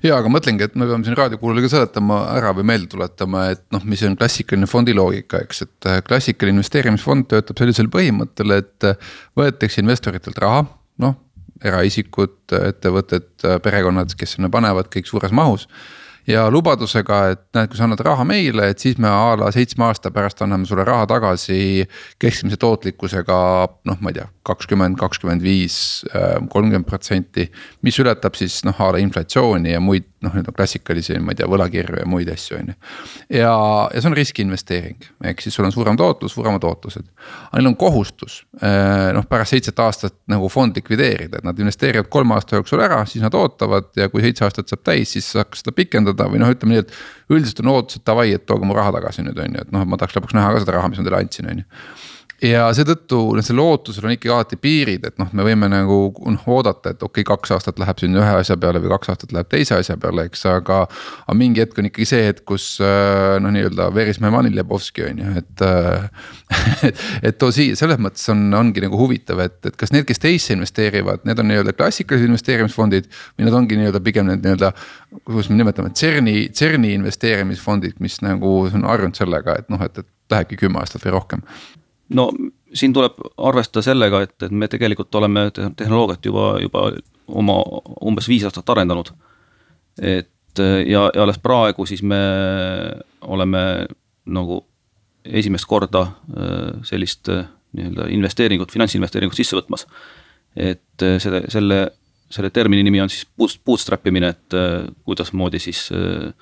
[0.05, 3.63] ja aga mõtlengi, et me peame siin raadiokuulajale ka seletama ära või meelde tuletama, et
[3.73, 8.89] noh, mis on klassikaline fondi loogika, eks, et äh, klassikaline investeerimisfond töötab sellisel põhimõttel, et
[8.89, 10.65] äh, võetakse investoritelt raha,
[11.03, 11.19] noh.
[11.63, 13.29] eraisikud, ettevõtted,
[13.63, 15.69] perekonnad, kes sinna panevad kõik suures mahus
[16.27, 19.85] ja lubadusega, et näed, kui sa annad raha meile, et siis me a la seitsme
[19.87, 21.83] aasta pärast anname sulle raha tagasi
[22.21, 23.39] keskmise tootlikkusega
[23.89, 25.77] noh, ma ei tea, kakskümmend, kakskümmend viis,
[26.13, 27.49] kolmkümmend protsenti.
[27.81, 31.47] mis ületab siis noh, a la inflatsiooni ja muid noh, nii-öelda klassikalisi, ma ei tea,
[31.51, 32.75] võlakirju ja muid asju, on ju.
[33.39, 33.53] ja,
[33.93, 37.05] ja see on riskiinvesteering, ehk siis sul on suurem tootlus, suuremad ootused.
[37.49, 42.37] aga neil on kohustus noh, pärast seitset aastat nagu fond likvideerida, et nad investeerivad kolme
[42.37, 45.75] aasta jooksul ära, siis nad ootavad ja kui seitse aastat saab täis, siis saaks seda
[45.75, 46.97] pikendada või noh, ütleme nii, et.
[47.33, 49.85] üldiselt on ootus, et davai, et tooge mu raha tagasi nüüd on ju, et noh,
[49.85, 51.67] et ma tahaks lõpuks näha ka seda raha, mis ma teile andsin, on ju
[52.43, 55.97] ja seetõttu noh, sellel ootusel on ikkagi alati piirid, et noh, me võime nagu
[56.33, 59.33] noh oodata, et okei okay,, kaks aastat läheb siin ühe asja peale või kaks aastat
[59.35, 60.83] läheb teise asja peale, eks, aga.
[61.23, 65.21] aga mingi hetk on ikkagi see hetk, kus äh, noh, nii-öelda my money Lebovski on
[65.23, 66.07] ju, et äh,
[66.89, 70.21] et, et too siia selles mõttes on, ongi nagu huvitav, et, et kas need, kes
[70.23, 73.07] teisse investeerivad, need on nii-öelda klassikalised investeerimisfondid.
[73.37, 74.73] või need ongi nii-öelda pigem need nii-öelda,
[75.23, 80.33] kuidas me nimetame, CERN-i, CERN-i investeerimisfondid, mis nagu on harjunud sellega, et noh, et, et
[80.33, 81.47] lähebki kümme aastat või rohkem
[82.13, 82.29] no
[82.73, 86.85] siin tuleb arvestada sellega, et, et me tegelikult oleme tehnoloogiat juba, juba
[87.27, 87.57] oma
[88.01, 89.11] umbes viis aastat arendanud.
[90.01, 92.19] et ja, ja alles praegu siis me
[93.21, 93.63] oleme
[94.25, 94.63] nagu
[95.25, 99.87] esimest korda äh, sellist äh, nii-öelda investeeringut, finantsinvesteeringut sisse võtmas.
[100.55, 101.79] et äh, selle, selle,
[102.29, 104.57] selle termini nimi on siis bootstrap imine, et
[105.05, 106.33] kuidasmoodi siis äh,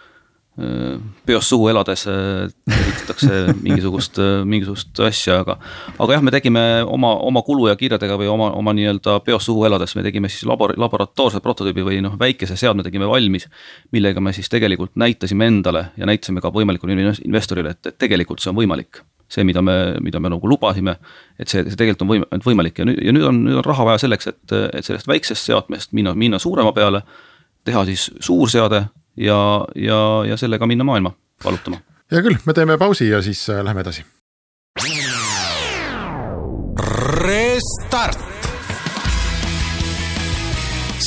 [1.26, 5.58] peost suhu elades ehitatakse mingisugust, mingisugust asja, aga.
[6.00, 9.66] aga jah, me tegime oma, oma kulu ja kirjadega või oma, oma nii-öelda peost suhu
[9.68, 13.48] elades, me tegime siis labor-, laboratoorse prototüübi või noh, väikese seadme tegime valmis.
[13.92, 16.96] millega me siis tegelikult näitasime endale ja näitasime ka võimalikule
[17.26, 19.04] investorile, et, et tegelikult see on võimalik.
[19.32, 20.98] see, mida me, mida me nagu lubasime,
[21.40, 23.86] et see, see tegelikult on võim-, võimalik ja nüüd, ja nüüd on, nüüd on raha
[23.88, 27.04] vaja selleks, et, et sellest väiksest seadmest minna, minna suurema peale.
[27.64, 28.86] teha siis suur seade
[29.18, 31.12] ja, ja, ja sellega minna maailma
[31.44, 31.78] valutama.
[32.12, 34.06] hea küll, me teeme pausi ja siis äh, läheme edasi.
[37.22, 38.20] Restart.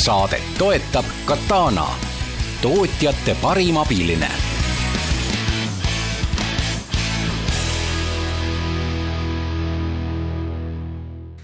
[0.04, 1.86] saadet toetab Katana,
[2.62, 4.43] tootjate parim abiline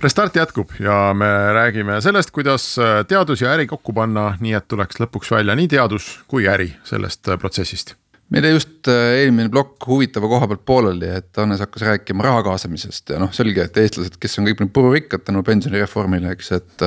[0.01, 4.65] Restart jätkub ja me räägime sellest, kuidas äh, teadus ja äri kokku panna, nii et
[4.69, 7.93] tuleks lõpuks välja nii teadus kui äri sellest äh, protsessist.
[8.33, 12.41] meil jäi just äh, eelmine plokk huvitava koha pealt pooleli, et Hannes hakkas rääkima raha
[12.49, 16.87] kaasamisest ja noh, selge, et eestlased, kes on kõik nüüd pururikkad tänu pensionireformile, eks, et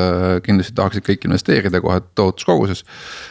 [0.49, 2.84] kindlasti tahaksid kõik investeerida kohe tohutus koguses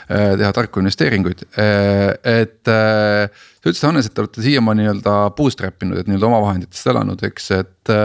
[0.06, 3.26] teha tarku investeeringuid et sa
[3.66, 7.96] ütlesid, Hannes, et te olete siiamaani nii-öelda bootstrap inud, et nii-öelda omavahenditest elanud, eks, et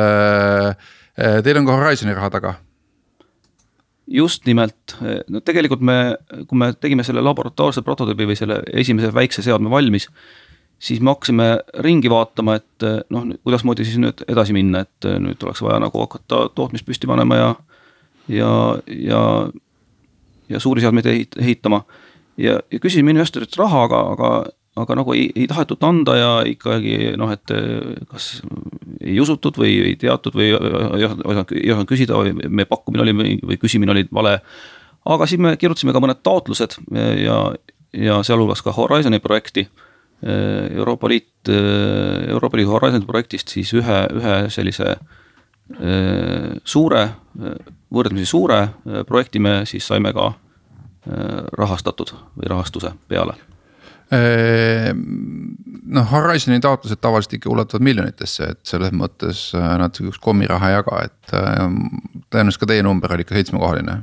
[1.18, 2.56] teil on ka Horizon'i raha taga
[4.08, 4.96] just nimelt,
[5.30, 5.98] no tegelikult me,
[6.48, 10.08] kui me tegime selle laboratoorse prototüübi või selle esimese väikse seadme valmis.
[10.80, 11.46] siis me hakkasime
[11.82, 16.50] ringi vaatama, et noh, kuidasmoodi siis nüüd edasi minna, et nüüd oleks vaja nagu hakata
[16.56, 17.56] tootmist püsti panema ja.
[18.28, 18.52] ja,
[18.88, 19.22] ja,
[20.50, 21.84] ja suuri seadmeid ehitama.
[22.38, 24.32] ja, ja küsisime investorilt raha, aga, aga
[24.78, 27.54] aga nagu ei, ei tahetud anda ja ikkagi noh, et
[28.12, 28.30] kas
[29.02, 33.16] ei usutud või ei teatud või ei osanud, ei osanud küsida või meie pakkumine oli
[33.42, 34.38] või, küsimine oli vale.
[35.06, 36.78] aga siis me kirjutasime ka mõned taotlused
[37.24, 37.38] ja,
[37.94, 39.68] ja sealhulgas ka Horizon'i projekti.
[40.18, 44.96] Euroopa Liit, Euroopa Liidu Horizon projektist siis ühe, ühe sellise
[46.66, 47.04] suure,
[47.94, 48.64] võrdlemisi suure
[49.06, 50.32] projekti me siis saime ka
[51.54, 53.38] rahastatud või rahastuse peale
[55.88, 60.78] noh, Horizoni taotlused tavaliselt ikka ulatuvad miljonitesse, et selles mõttes äh, nad üks kommiraha ei
[60.78, 61.82] jaga, et ähm,
[62.32, 64.00] tõenäoliselt ka teie number oli ikka seitsmekohaline.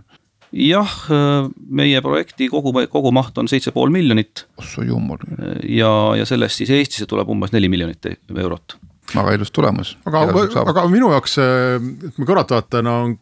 [0.64, 4.46] jah, äh, meie projekti kogu, kogumaht on seitse pool miljonit.
[4.60, 5.22] ossa jumal.
[5.68, 8.78] ja, ja sellest siis Eestisse tuleb umbes neli miljonit eurot
[9.14, 9.96] väga ilus tulemus.
[10.08, 10.26] aga,
[10.64, 13.16] aga minu jaoks, et ma kõrvaltvaatajana on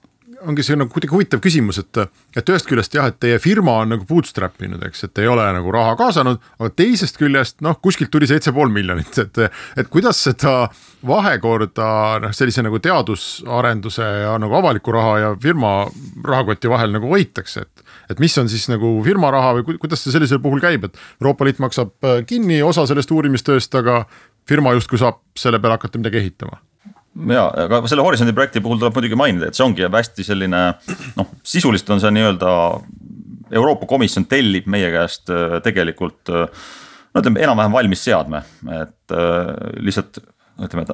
[0.49, 2.01] ongi see nagu kuidagi huvitav küsimus, et,
[2.37, 5.45] et ühest küljest jah, et teie firma on nagu bootstrap inud, eks, et ei ole
[5.57, 9.43] nagu raha kaasanud, aga teisest küljest noh, kuskilt tuli seitse pool miljonit, et,
[9.79, 10.55] et kuidas seda
[11.07, 11.91] vahekorda
[12.23, 15.75] noh, sellise nagu teadusarenduse ja nagu avaliku raha ja firma
[16.27, 17.87] rahakoti vahel nagu hoitakse, et.
[18.15, 21.47] et mis on siis nagu firma raha või kuidas see sellisel puhul käib, et Euroopa
[21.47, 21.95] Liit maksab
[22.27, 24.05] kinni osa sellest uurimistööst, aga
[24.49, 26.61] firma justkui saab selle peale hakata midagi ehitama
[27.33, 30.63] ja, aga selle Horisondi projekti puhul tuleb muidugi mainida, et see ongi hästi selline
[31.19, 32.53] noh, sisuliselt on see nii-öelda.
[33.53, 36.63] Euroopa Komisjon tellib meie käest äh, tegelikult äh,
[37.13, 38.41] no ütleme enam-vähem valmis seadme,
[38.81, 39.51] et äh,
[39.85, 40.23] lihtsalt
[40.63, 40.85] ütleme,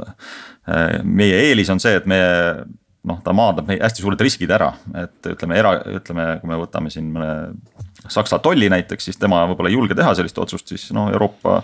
[1.05, 2.65] meie eelis on see, et meie
[3.09, 6.93] noh, ta maandab meie hästi suured riskid ära, et ütleme era, ütleme, kui me võtame
[6.95, 7.31] siin mõne
[8.09, 11.59] Saksa tolli näiteks, siis tema võib-olla ei julge teha sellist otsust, siis noh, Euroopa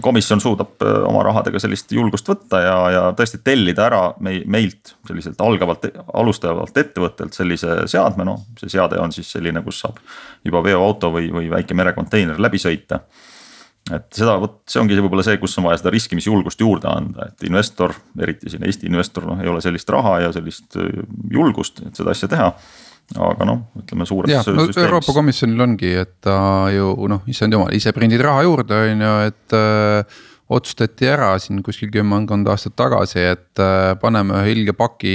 [0.00, 4.94] komisjon suudab äh, oma rahadega sellist julgust võtta ja, ja tõesti tellida ära mei-, meilt
[5.08, 8.40] selliselt algavalt, alustavalt ettevõttelt sellise seadme, noh.
[8.60, 10.00] see seade on siis selline, kus saab
[10.44, 13.02] juba veoauto või, või väike merekonteiner läbi sõita.
[13.92, 17.44] et seda, vot see ongi võib-olla see, kus on vaja seda riskimisjulgust juurde anda, et
[17.44, 22.00] investor, eriti siin Eesti investor, noh ei ole sellist raha ja sellist äh, julgust, et
[22.00, 22.50] seda asja teha
[23.12, 26.36] aga noh, ütleme suures ja, no, Euroopa Komisjonil ongi, et ta
[26.72, 31.62] ju noh, issand jumal, ise prindid raha juurde, on ju, et äh, otsustati ära siin
[31.64, 35.14] kuskil kümmekond aastat tagasi, et äh, paneme ühe ilge paki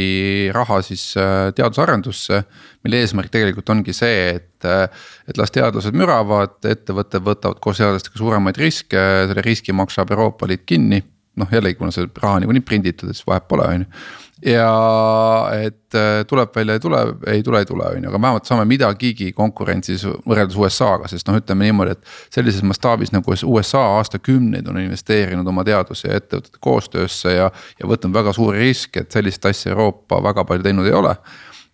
[0.56, 2.44] raha siis äh, teadusarendusse.
[2.84, 4.88] mille eesmärk tegelikult ongi see, et, äh,
[5.28, 8.98] et las teadlased müravad, ettevõtted võtavad koos teadlastega suuremaid riske,
[9.30, 11.04] selle riski maksab Euroopa Liit kinni.
[11.40, 13.88] noh, jällegi, kuna see raha niikuinii prinditud, siis vahet pole, on ju
[14.46, 18.48] ja et äh, tuleb välja, ei tule, ei tule, ei tule, on ju, aga vähemalt
[18.48, 22.16] saame midagigi konkurentsis võrreldes USA-ga, sest noh, ütleme niimoodi, et.
[22.34, 28.16] sellises mastaabis nagu USA aastakümneid on investeerinud oma teaduse ja ettevõtete koostöösse ja, ja võtnud
[28.16, 31.16] väga suuri riske, et sellist asja Euroopa väga palju teinud ei ole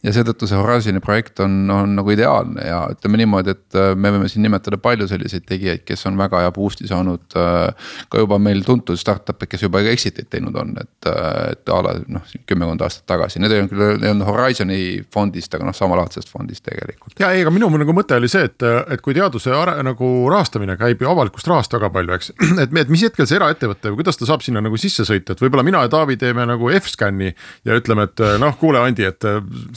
[0.05, 4.11] ja seetõttu see Horizon'i projekt on, on nagu ideaalne ja ütleme niimoodi, et äh, me
[4.13, 7.25] võime siin nimetada palju selliseid tegijaid, kes on väga hea boost'i saanud.
[7.39, 11.79] Äh, ka juba meil tuntud startup'e, kes juba exit'id teinud on, et, äh, et a
[11.85, 14.79] la noh, kümmekond aastat tagasi, need ei olnud küll, need on Horizon'i
[15.13, 17.17] fondist, aga noh, samalaadsest fondist tegelikult.
[17.21, 20.77] ja ei, aga minu nagu mõte oli see, et, et kui teaduse are, nagu rahastamine
[20.79, 22.31] käib ju avalikust rahast väga palju, eks.
[22.63, 25.41] et, et mis hetkel see eraettevõte või kuidas ta saab sinna nagu sisse sõita, et
[25.41, 27.33] võib-olla mina ja Taavi teeme nagu F-scan'i
[27.65, 29.25] ja ütleme, et noh, kuule, Andi, et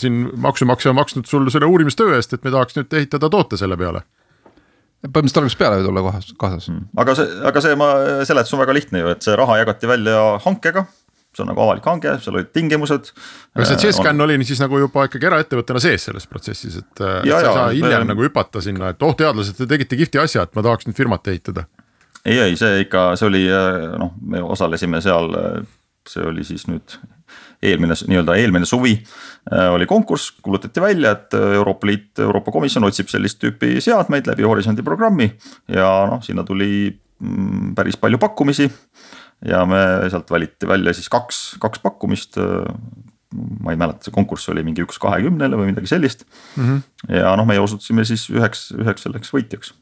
[0.01, 0.18] siin
[0.49, 4.05] maksumaksja on maksnud sulle selle uurimistöö eest, et me tahaks nüüd ehitada toote selle peale
[5.07, 6.87] põhimõtteliselt algusest peale võib olla kohas, kaasas mm..
[6.99, 7.91] aga see, aga see ma,
[8.27, 10.85] seletus on väga lihtne ju, et see raha jagati välja hankega.
[11.37, 13.13] see on nagu avalik hange, seal olid tingimused.
[13.55, 14.27] aga see C-scan on...
[14.27, 18.07] oli siis nagu juba ikkagi eraettevõttena sees selles protsessis, et, et sa ei saa hiljem
[18.07, 18.13] me...
[18.13, 21.31] nagu hüpata sinna, et oh teadlased, te tegite kihvti asja, et ma tahaks nüüd firmat
[21.31, 21.69] ehitada.
[22.25, 23.45] ei, ei see ikka, see oli
[24.03, 25.31] noh, me osalesime seal,
[26.11, 26.99] see oli siis nüüd
[27.63, 32.87] eelmine, nii-öelda eelmine suvi äh, oli konkurss, kuulutati välja, et äh, Euroopa Liit, Euroopa Komisjon
[32.89, 35.31] otsib sellist tüüpi seadmeid läbi Horisondi programmi.
[35.69, 38.71] ja noh, sinna tuli mm, päris palju pakkumisi.
[39.47, 42.65] ja me sealt valiti välja siis kaks, kaks pakkumist äh,
[43.61, 46.25] ma ei mäleta, see konkurss oli mingi üks kahekümnele või midagi sellist
[46.57, 46.65] mm.
[46.65, 47.19] -hmm.
[47.19, 49.75] ja noh, meie osutusime siis üheks, üheks selleks võitjaks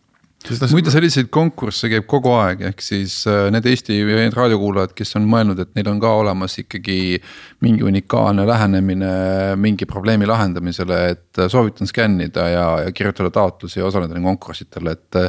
[0.72, 3.98] muide selliseid konkursse käib kogu aeg, ehk siis äh, need Eesti
[4.34, 7.18] raadiokuulajad, kes on mõelnud, et neil on ka olemas ikkagi
[7.64, 9.12] mingi unikaalne lähenemine
[9.60, 15.20] mingi probleemi lahendamisele, et äh, soovitan skännida ja, ja kirjutada taotlusi ja osaleda konkurssidel, et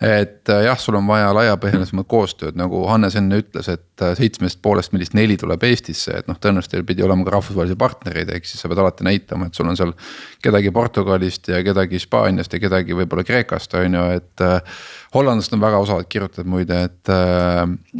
[0.00, 4.60] et äh, jah, sul on vaja laiapõhjalisemat koostööd, nagu Hannes enne ütles, et äh, seitsmest
[4.64, 8.48] poolest millist neli tuleb Eestisse, et noh, tõenäoliselt teil pidi olema ka rahvusvahelisi partnereid, ehk
[8.48, 9.92] siis sa pead alati näitama, et sul on seal.
[10.40, 14.78] kedagi Portugalist ja kedagi Hispaaniast ja kedagi võib-olla Kreekast on ju, et äh,
[15.14, 17.10] hollandlased on väga osavad kirjutajad muide, et,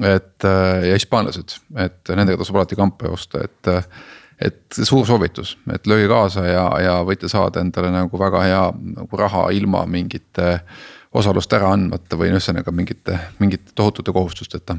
[0.09, 0.47] et
[0.87, 3.75] ja hispaanlased, et nendega tasub alati kampa joosta, et
[4.41, 9.19] et suur soovitus, et lööge kaasa ja, ja võite saada endale nagu väga hea nagu
[9.21, 14.77] raha ilma mingite äh, osalust ära andmata või ühesõnaga mingite, mingite tohutute kohustusteta.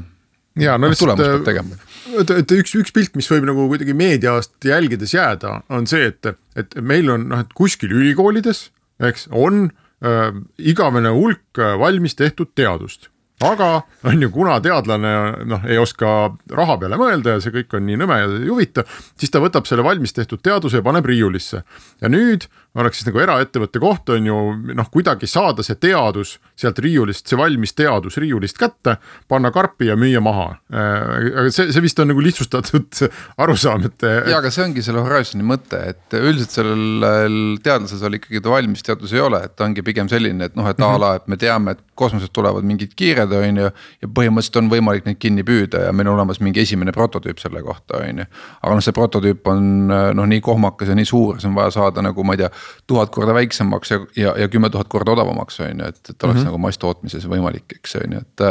[0.56, 5.60] ja no lihtsalt, et, et üks, üks pilt, mis võib nagu kuidagi meediast jälgides jääda,
[5.68, 8.66] on see, et, et meil on noh, et kuskil ülikoolides,
[9.02, 9.70] eks, on
[10.04, 10.28] äh,
[10.58, 13.12] igavene hulk valmis tehtud teadust
[13.42, 15.12] aga on ju, kuna teadlane
[15.48, 18.84] noh, ei oska raha peale mõelda ja see kõik on nii nõme ja ei huvita,
[19.18, 21.62] siis ta võtab selle valmis tehtud teaduse ja paneb riiulisse.
[22.00, 22.48] ja nüüd
[22.80, 24.36] oleks siis nagu eraettevõtte koht on ju
[24.72, 28.96] noh, kuidagi saada see teadus sealt riiulist, see valmis teadus riiulist kätte,
[29.28, 30.46] panna karpi ja müüa maha.
[30.72, 33.02] Äh, aga see, see vist on nagu lihtsustatud
[33.44, 34.06] arusaam, et.
[34.06, 39.12] ja, aga see ongi selle Horizon'i mõte, et üldiselt sellel teadlasel ikkagi ta valmis teadus
[39.12, 41.76] ei ole, et ta ongi pigem selline, et noh, et a la, et me teame,
[41.76, 43.68] et kosmosest tulevad mingid kiired, on ju.
[44.00, 47.60] ja põhimõtteliselt on võimalik neid kinni püüda ja meil on olemas mingi esimene prototüüp selle
[47.64, 48.28] kohta, on ju.
[48.62, 52.04] aga noh, see prototüüp on noh, nii kohmakas ja nii suur, see on vaja saada
[52.04, 52.50] nagu ma ei tea
[52.86, 56.38] tuhat korda väiksemaks ja, ja, ja kümme tuhat korda odavamaks, on ju, et, et oleks
[56.38, 56.50] mm -hmm.
[56.50, 58.46] nagu masstootmises võimalik, eks on ju, et.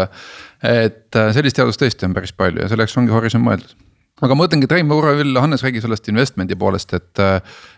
[0.61, 3.75] et sellist teadust tõesti on päris palju ja selleks ongi Horizon mõeldud
[4.21, 7.21] aga ma mõtlengi, et Rein Võura-Vill, Hannes räägi sellest investment'i poolest, et.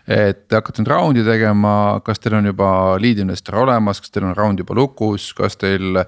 [0.04, 2.68] et te hakkate nüüd round'i tegema, kas teil on juba
[3.00, 6.02] lead investor olemas, kas teil on round juba lukus, kas teil.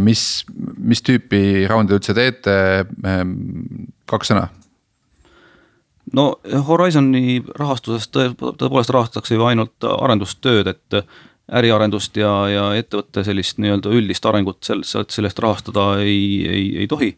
[0.00, 0.24] mis,
[0.78, 2.56] mis tüüpi round'i üldse teete,
[4.08, 4.48] kaks sõna
[6.16, 6.24] no
[6.68, 11.02] Horizoni rahastusest tõepoolest rahastatakse ju ainult arendustööd, et
[11.52, 17.12] äriarendust ja, ja ettevõtte sellist nii-öelda üldist arengut sellest, sellest rahastada ei, ei, ei tohi.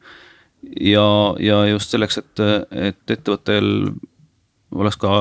[0.81, 1.07] ja,
[1.39, 3.91] ja just selleks, et, et ettevõttel
[4.75, 5.13] oleks ka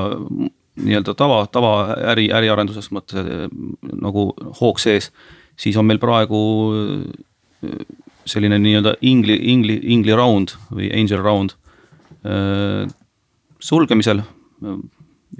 [0.73, 1.73] nii-öelda tava, tava
[2.13, 3.27] äri, äriarenduses mõttes
[3.81, 5.11] nagu hoog sees,
[5.59, 6.39] siis on meil praegu
[8.25, 11.57] selline nii-öelda ingli, ingli, ingli round või angel round
[13.63, 14.23] sulgemisel.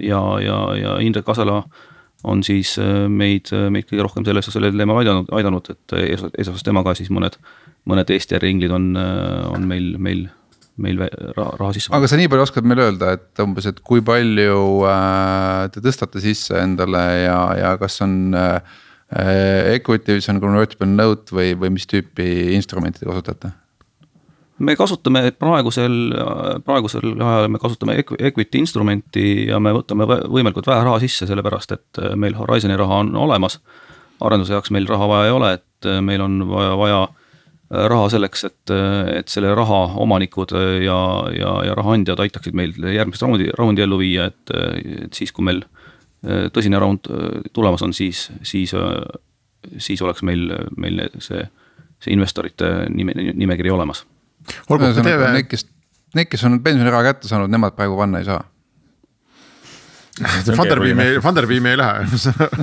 [0.02, 1.62] ja, ja, ja Indrek Kasela
[2.24, 6.64] on siis äh, meid, äh, meid kõige rohkem selles, sellel teemal aidanud, aidanud, et eesotsas
[6.64, 7.36] temaga siis mõned,
[7.90, 10.26] mõned Eesti äriinglid on, äh, on meil, meil
[10.80, 11.92] meil raha, raha sisse.
[11.94, 14.56] aga sa nii palju oskad meile öelda, et umbes, et kui palju
[14.90, 18.80] äh, te tõstate sisse endale ja, ja kas on äh,
[19.76, 23.52] equity, mis on convertible note või, või mis tüüpi instrumenti te kasutate?
[24.58, 25.96] Me kasutame praegusel,
[26.64, 32.02] praegusel ajal me kasutame equity instrumenti ja me võtame võimalikult vähe raha sisse, sellepärast et
[32.02, 33.60] äh, meil Horizoni raha on olemas.
[34.20, 38.08] arenduse jaoks meil raha vaja ei ole, et äh, meil on vaja, vaja äh, raha
[38.14, 38.74] selleks, et,
[39.18, 41.00] et selle raha omanikud ja,
[41.34, 44.54] ja, ja raha andjad aitaksid meil järgmist raundi, raundi ellu viia, et,
[45.04, 45.64] et siis, kui meil
[46.24, 47.04] tõsine raund
[47.52, 48.70] tulemas on, siis, siis,
[49.76, 50.46] siis oleks meil,
[50.80, 51.42] meil see,
[52.00, 54.06] see investorite nime, nimekiri olemas
[54.70, 55.66] ühesõnaga need, kes,
[56.14, 58.42] need, kes on pensioniraha kätte saanud, nemad praegu panna ei saa.
[60.54, 62.06] Funderbeami, Funderbeami ei lähe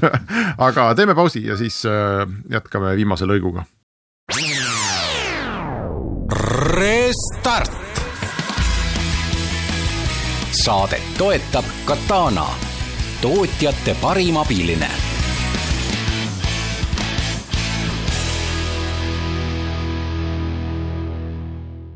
[0.68, 3.66] aga teeme pausi ja siis äh, jätkame viimase lõiguga.
[6.72, 7.72] Restart.
[10.64, 12.46] saadet toetab Katana,
[13.22, 15.11] tootjate parim abiline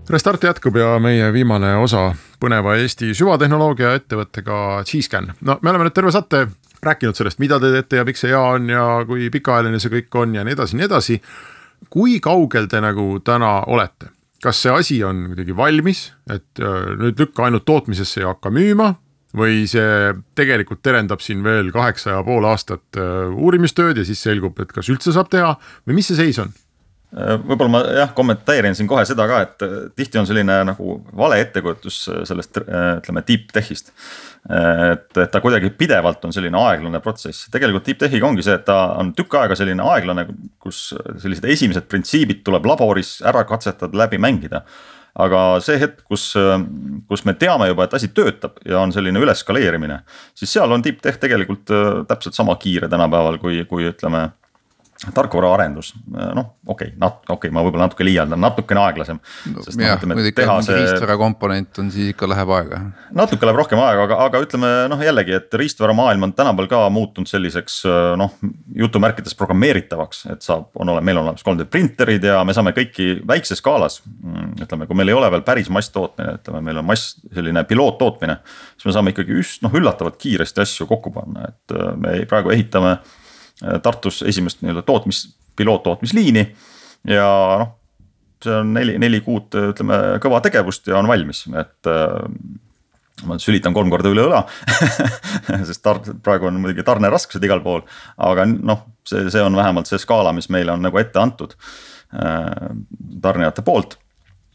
[0.10, 5.32] Restart jätkub ja meie viimane osa põneva Eesti süvatehnoloogia ettevõttega G-Scan.
[5.41, 6.43] no me oleme nüüd terve saate
[6.86, 10.18] rääkinud sellest, mida te teete ja miks see hea on ja kui pikaajaline see kõik
[10.22, 11.18] on ja nii edasi, nii edasi.
[11.89, 14.12] kui kaugel te nagu täna olete,
[14.43, 18.91] kas see asi on kuidagi valmis, et äh, nüüd lükka ainult tootmisesse ja hakka müüma
[19.36, 24.62] või see tegelikult terendab siin veel kaheksa ja pool aastat äh, uurimistööd ja siis selgub,
[24.62, 25.56] et kas üldse saab teha
[25.88, 26.53] või mis see seis on?
[27.16, 30.97] Äh, võib-olla ma jah, kommenteerin siin kohe seda ka, et äh, tihti on selline nagu
[31.16, 33.93] vale ettekujutus äh, sellest ütleme deep tech'ist.
[34.45, 38.66] et, et ta kuidagi pidevalt on selline aeglane protsess, tegelikult deep tech'iga ongi see, et
[38.68, 40.28] ta on tükk aega selline aeglane,
[40.61, 40.91] kus
[41.24, 44.66] sellised esimesed printsiibid tuleb laboris ära katsetada, läbi mängida
[45.16, 46.28] aga see hetk, kus,
[47.07, 50.01] kus me teame juba, et asi töötab ja on selline üleskaleerimine,
[50.36, 51.72] siis seal on deep tech tegelikult
[52.11, 54.28] täpselt sama kiire tänapäeval, kui, kui ütleme
[55.16, 59.18] tarkvaraarendus, noh, okei okay,, nat-, okei okay,, ma võib-olla natuke liialdan, natukene aeglasem
[59.52, 59.64] no,.
[59.76, 60.78] jah, kui ikka mingi see...
[60.80, 62.80] riistvara komponent on, siis ikka läheb aega.
[63.16, 67.28] natuke läheb rohkem aega, aga, aga ütleme noh, jällegi, et riistvaramaailm on tänapäeval ka muutunud
[67.28, 67.82] selliseks
[68.22, 68.38] noh,
[68.84, 73.20] jutumärkides programmeeritavaks, et saab, on ole-, meil on olemas 3D printerid ja me saame kõiki
[73.28, 74.00] väikses skaalas.
[74.06, 78.39] Mm, ütleme, kui meil ei ole veel päris masstootmine, ütleme, meil on mass, selline piloottootmine,
[78.78, 82.96] siis me saame ikkagi üst-, noh üllatavalt kiiresti asju kokku panna, et me praegu ehitame
[82.96, 83.24] Äh,
[83.84, 85.22] Tartus esimest nii-öelda tootmis,
[85.56, 86.43] piloottootmisliini
[87.08, 87.28] ja
[87.62, 87.74] noh,
[88.43, 92.18] see on neli, neli kuud ütleme kõva tegevust ja on valmis, et äh,
[93.26, 94.43] ma sülitan kolm korda üle õla
[95.70, 97.86] sest tar-, praegu on muidugi tarneraskused igal pool,
[98.18, 102.74] aga noh, see, see on vähemalt see skaala, mis meile on nagu ette antud äh,
[103.24, 103.97] tarnijate poolt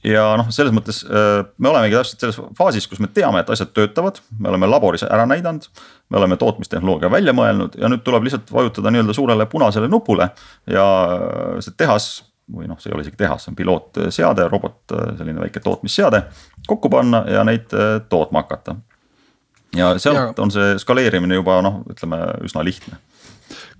[0.06, 3.72] ja noh, selles mõttes äh, me olemegi täpselt selles faasis, kus me teame, et asjad
[3.76, 5.68] töötavad, me oleme laboris ära näidanud.
[6.10, 10.30] me oleme tootmistehnoloogia välja mõelnud ja nüüd tuleb lihtsalt vajutada nii-öelda suurele punasele nupule
[10.66, 10.86] ja
[11.60, 14.80] see tehas või noh, see ei ole isegi tehas, see on pilootseade, robot,
[15.18, 16.24] selline väike tootmisseade
[16.66, 17.70] kokku panna ja neid
[18.08, 18.74] tootma hakata.
[19.76, 20.42] ja sealt ja.
[20.42, 22.98] on see skaleerimine juba noh, ütleme üsna lihtne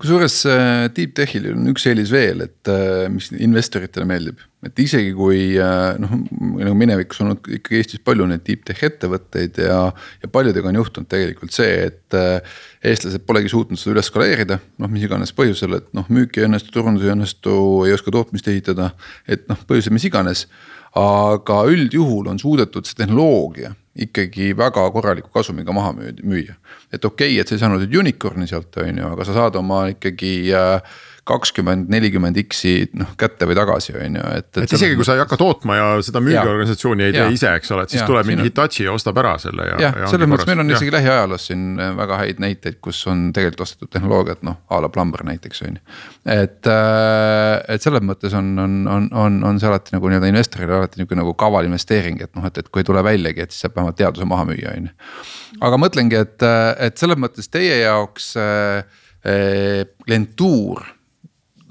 [0.01, 5.13] kusjuures äh, Deep Techil on üks eelis veel, et äh, mis investoritele meeldib, et isegi
[5.17, 6.17] kui äh, noh,
[6.61, 9.79] nagu minevikus olnud ikkagi Eestis palju neid deep tech ettevõtteid ja.
[10.23, 12.19] ja paljudega on juhtunud tegelikult see, et
[12.85, 16.75] eestlased polegi suutnud seda üles skaleerida, noh mis iganes põhjusel, et noh, müük ei õnnestu,
[16.75, 17.55] turundus ei õnnestu,
[17.87, 18.93] ei oska tootmist ehitada,
[19.29, 20.47] et noh, põhjusel mis iganes
[20.99, 26.55] aga üldjuhul on suudetud see tehnoloogia ikkagi väga korraliku kasumiga maha müüa.
[26.93, 29.59] et okei okay,, et sa ei saanud nüüd unicorn'i sealt, on ju, aga sa saad
[29.61, 30.99] oma ikkagi äh,
[31.29, 34.49] kakskümmend, nelikümmend X-i noh kätte või tagasi, on ju, et.
[34.63, 37.85] et isegi kui sa ei hakka tootma ja seda müügiorganisatsiooni ei tee ise, eks ole,
[37.85, 39.79] et siis ja, tuleb mingi Hitachi ja ostab ära selle ja.
[39.85, 40.79] jah, selles mõttes meil on ja.
[40.79, 44.91] isegi lähiajaloos siin äh, väga häid näiteid, kus on tegelikult ostetud tehnoloogiat, noh a la
[44.93, 45.99] plumber näiteks on ju.
[46.25, 50.79] et, äh, et selles mõttes on, on, on, on, on see alati nagu nii-öelda investorile
[50.81, 53.67] alati nihuke nagu kaval investeering, et noh, et, et kui ei tule väljagi, et siis
[53.67, 54.97] saab vähemalt teaduse maha müüa, on ju.
[55.69, 56.49] aga mõtlengi, et,
[56.89, 59.05] et selles mõttes teie jaoks äh,
[60.09, 60.87] lentuur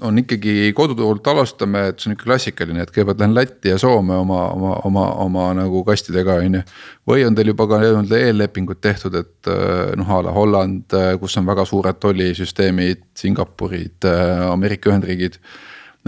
[0.00, 4.16] on ikkagi kodutoalt alustame, et see on ikka klassikaline, et kõigepealt lähen Lätti ja Soome
[4.16, 6.62] oma, oma, oma, oma nagu kastidega on ju.
[7.10, 11.14] või on teil juba ka nii-öelda eellepingud tehtud, et äh, noh a la Holland, äh,
[11.20, 15.40] kus on väga suured tollisüsteemid, Singapurid, äh, Ameerika Ühendriigid.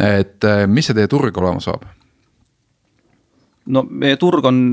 [0.00, 1.84] et mis see teie turg olema saab?
[3.66, 4.72] no meie turg on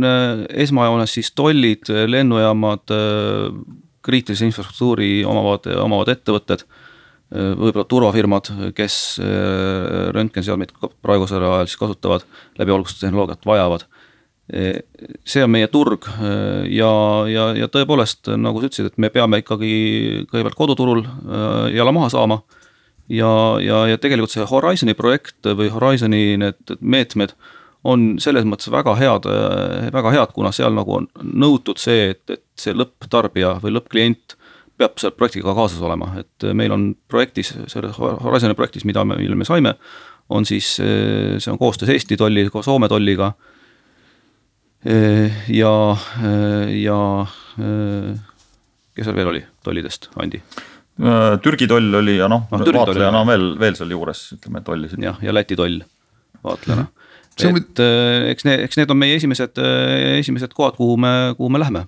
[0.50, 2.94] esmajoones siis tollid, lennujaamad,
[4.02, 6.64] kriitilise infrastruktuuri omavad, omavad ettevõtted
[7.30, 10.74] võib-olla turvafirmad, kes äh, röntgenseadmeid
[11.06, 12.26] praegusel ajal siis kasutavad,
[12.58, 13.86] läbivalgustustehnoloogiat vajavad.
[15.30, 16.90] see on meie turg äh, ja,
[17.30, 22.10] ja, ja tõepoolest, nagu sa ütlesid, et me peame ikkagi kõigepealt koduturul äh, jala maha
[22.10, 22.42] saama.
[23.10, 23.30] ja,
[23.62, 27.36] ja, ja tegelikult see Horizon'i projekt või Horizon'i need meetmed
[27.84, 29.30] on selles mõttes väga head,
[29.94, 34.36] väga head, kuna seal nagu on nõutud see, et, et see lõpptarbija või lõppklient
[34.80, 39.18] peab selle projektiga kaasas olema, et äh, meil on projektis, selles Horizoni projektis, mida me,
[39.20, 39.76] mille me saime,
[40.32, 43.34] on siis, äh, see on koostöös Eesti tolli, Soome tolliga.
[44.88, 45.74] Äh, ja,
[46.72, 47.00] ja
[48.96, 50.40] kes seal veel oli tollidest, Andi?
[51.44, 55.00] Türgi toll oli ja noh no,, vaatlejana on veel, veel seal juures, ütleme tollisid.
[55.04, 55.78] jah, ja Läti toll
[56.44, 56.90] vaatlejana mm.
[57.40, 57.60] -hmm.
[57.60, 57.84] et
[58.32, 59.62] eks need, eks need on meie esimesed,
[60.20, 61.86] esimesed kohad, kuhu me, kuhu me läheme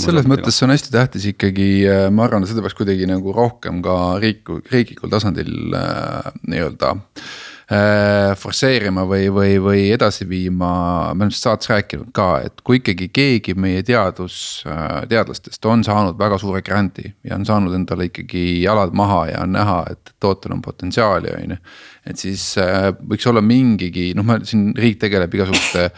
[0.00, 3.82] selles mõttes see on hästi tähtis ikkagi, äh, ma arvan, seda peaks kuidagi nagu rohkem
[3.84, 10.70] ka riik, riiklikul tasandil äh, nii-öelda äh, forsseerima või, või, või edasi viima,
[11.12, 16.18] me oleme saates rääkinud ka, et kui ikkagi keegi meie teadus äh,, teadlastest on saanud
[16.20, 20.56] väga suure grant'i ja on saanud endale ikkagi jalad maha ja on näha, et tootel
[20.56, 21.60] on potentsiaali, on ju.
[22.08, 25.90] et siis äh, võiks olla mingigi, noh, ma siin riik tegeleb igasuguste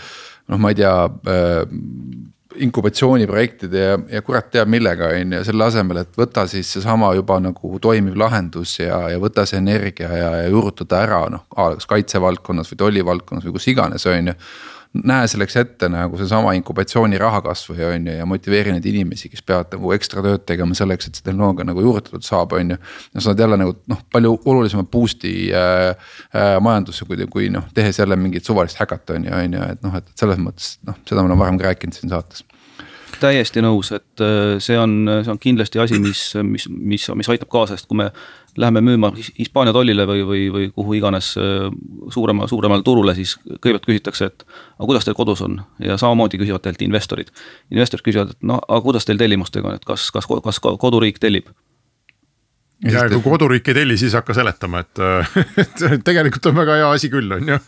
[0.50, 1.62] noh, ma ei tea äh,
[2.56, 7.38] inkubatsiooniprojektide ja, ja kurat teab millega, on ju, selle asemel, et võta siis seesama juba
[7.42, 12.72] nagu toimiv lahendus ja, ja võta see energia ja, ja juurutada ära noh, kas kaitsevaldkonnas
[12.72, 14.36] või tollivaldkonnas või kus iganes, on ju
[14.90, 19.70] näe selleks ette nagu seesama inkubatsiooniraha kasvõi on ju ja motiveeri neid inimesi, kes peavad
[19.76, 22.78] nagu ekstra tööd tegema selleks, et see tehnoloogia nagu juurutatud saab, on ju.
[23.14, 25.92] ja sa saad jälle nagu noh, palju olulisema boost'i äh,
[26.34, 30.10] äh, majandusse, kui, kui noh, tehes jälle mingit suvalist häkatoni on ju, et noh, et
[30.18, 32.42] selles mõttes noh, seda me oleme varem ka rääkinud siin saates
[33.20, 37.50] täiesti nõus, et äh, see on, see on kindlasti asi, mis, mis, mis, mis aitab
[37.52, 38.10] kaasa, sest kui me
[38.60, 41.68] läheme müüma Hispaania tollile või, või, või kuhu iganes äh,
[42.12, 46.64] suurema, suuremale turule, siis kõigepealt küsitakse, et aga kuidas teil kodus on ja samamoodi küsivad
[46.66, 47.32] teilt investorid.
[47.70, 51.52] investorid küsivad, et noh, aga kuidas teil tellimustega on, et kas, kas, kas koduriik tellib
[52.88, 57.32] ja kui koduriik ei telli, siis hakka seletama, et, tegelikult on väga hea asi küll,
[57.36, 57.62] on ju,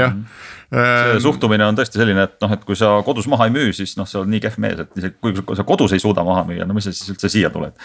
[0.00, 0.20] jah mm.
[0.20, 3.68] -hmm see suhtumine on tõesti selline, et noh, et kui sa kodus maha ei müü,
[3.76, 6.42] siis noh, sa oled nii kehv mees, et isegi kui sa kodus ei suuda maha
[6.48, 7.78] müüa, no mis sa siis üldse siia tuled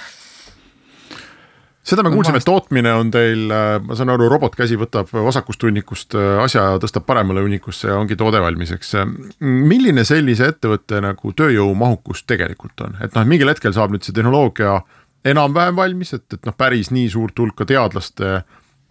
[1.90, 6.16] seda me kuulsime, et tootmine on teil, äh, ma saan aru, robotkäsi võtab vasakust hunnikust
[6.18, 8.94] äh, asja ja tõstab paremale hunnikusse ja ongi toode valmis, eks.
[9.40, 14.80] milline sellise ettevõtte nagu tööjõumahukus tegelikult on, et noh, mingil hetkel saab nüüd see tehnoloogia
[15.26, 18.42] enam-vähem valmis, et, et noh, päris nii suurt hulka teadlaste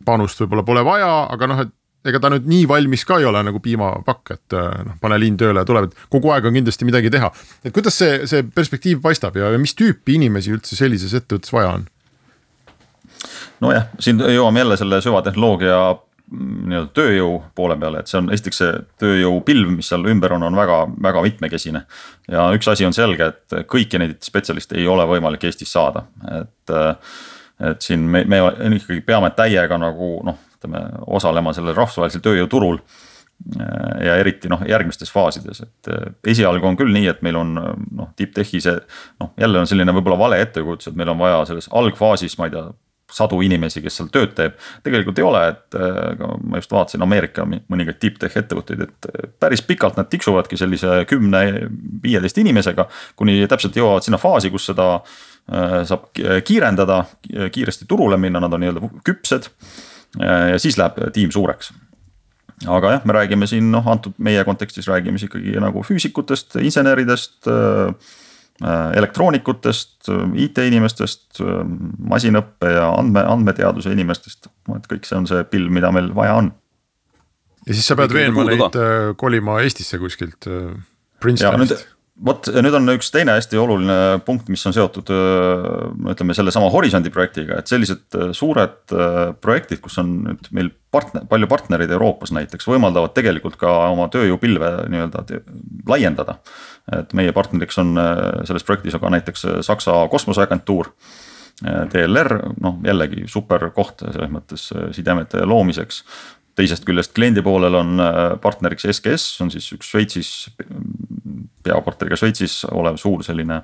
[0.04, 1.74] panust võib-olla pole vaja, aga noh, et
[2.08, 5.36] ega ta nüüd nii valmis ka ei ole nagu piimapakk, et äh, noh, pane liin
[5.40, 7.30] tööle ja tuleb, et kogu aeg on kindlasti midagi teha.
[7.64, 11.74] et kuidas see, see perspektiiv paistab ja, ja mis tüüpi inimesi üldse sellises ettevõttes vaja
[11.78, 11.88] on?
[13.64, 15.78] nojah, siin jõuame jälle selle süvatehnoloogia
[16.30, 20.58] nii-öelda tööjõu poole peale, et see on esiteks see tööjõupilv, mis seal ümber on, on
[20.58, 21.84] väga, väga mitmekesine.
[22.28, 26.06] ja üks asi on selge, et kõiki neid spetsialiste ei ole võimalik Eestis saada,
[26.40, 26.76] et
[27.58, 28.38] et siin me, me
[28.76, 30.82] ikkagi peame täiega nagu noh, ütleme
[31.18, 32.78] osalema sellel rahvusvahelisel tööjõuturul
[34.04, 35.90] ja eriti noh, järgmistes faasides, et
[36.30, 38.76] esialgu on küll nii, et meil on noh, tipptechi see
[39.22, 42.54] noh, jälle on selline võib-olla vale ettekujutus, et meil on vaja selles algfaasis, ma ei
[42.54, 42.64] tea
[43.12, 44.58] sadu inimesi, kes seal tööd teeb.
[44.84, 49.62] tegelikult ei ole, et äh, ma just vaatasin Ameerika mõningaid tipptech ettevõtteid, et äh, päris
[49.64, 51.42] pikalt nad tiksuvadki sellise kümne,
[52.02, 52.88] viieteist inimesega.
[53.16, 56.10] kuni täpselt jõuavad sinna faasi, kus seda äh, saab
[56.44, 57.04] kiirendada,
[57.52, 59.52] kiiresti turule minna, nad on nii-öelda küpsed.
[60.18, 61.68] ja siis läheb tiim suureks
[62.66, 67.46] aga jah, me räägime siin noh, antud meie kontekstis räägime siis ikkagi nagu füüsikutest, inseneridest
[67.46, 67.94] Äh,
[68.66, 71.60] elektroonikutest, äh, IT-inimestest, äh,
[72.10, 76.50] masinõppe ja andme, andmeteaduse inimestest, et kõik see on see pill, mida meil vaja on.
[77.66, 78.80] ja siis sa pead veenma neid
[79.20, 80.48] kolima Eestisse kuskilt
[81.20, 81.86] Princetonist
[82.24, 83.96] vot nüüd on üks teine hästi oluline
[84.26, 85.10] punkt, mis on seotud
[86.12, 88.94] ütleme sellesama Horisondi projektiga, et sellised suured
[89.42, 94.72] projektid, kus on nüüd meil partner, palju partnereid Euroopas näiteks võimaldavad tegelikult ka oma tööjõupilve
[94.92, 95.24] nii-öelda
[95.90, 96.38] laiendada.
[96.98, 97.94] et meie partneriks on
[98.48, 100.92] selles projektis aga näiteks Saksa kosmoseagentuur.
[101.58, 106.04] DLR, noh jällegi super koht selles mõttes sidemete loomiseks
[106.58, 108.02] teisest küljest kliendi poolel on
[108.42, 110.30] partneriks SKS, on siis üks Šveitsis
[111.68, 113.62] peakorteriga Šveitsis olev suur selline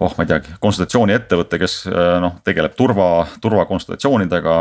[0.00, 3.08] oh, ma ei teagi, konsultatsiooniettevõte, kes äh, noh, tegeleb turva,
[3.42, 4.56] turvakonsultatsioonidega.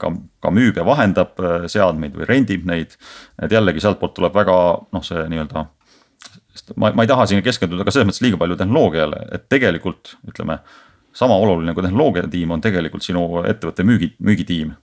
[0.00, 0.10] ka,
[0.42, 2.96] ka müüb ja vahendab äh, seadmeid või rendib neid,
[3.42, 4.56] et jällegi sealtpoolt tuleb väga
[4.92, 5.66] noh, see nii-öelda.
[6.76, 10.58] ma, ma ei taha siin keskenduda ka selles mõttes liiga palju tehnoloogiale, et tegelikult ütleme.
[11.16, 14.74] sama oluline kui tehnoloogiatiim on tegelikult sinu ettevõtte müügi, müügitiim.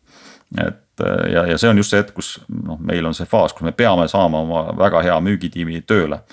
[0.57, 3.53] et äh, ja, ja see on just see hetk, kus noh, meil on see faas,
[3.53, 6.23] kus me peame saama oma väga hea müügitiimi tööle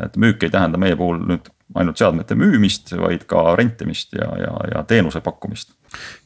[0.00, 4.52] et müük ei tähenda meie puhul nüüd ainult seadmete müümist, vaid ka rentimist ja, ja,
[4.72, 5.72] ja teenuse pakkumist.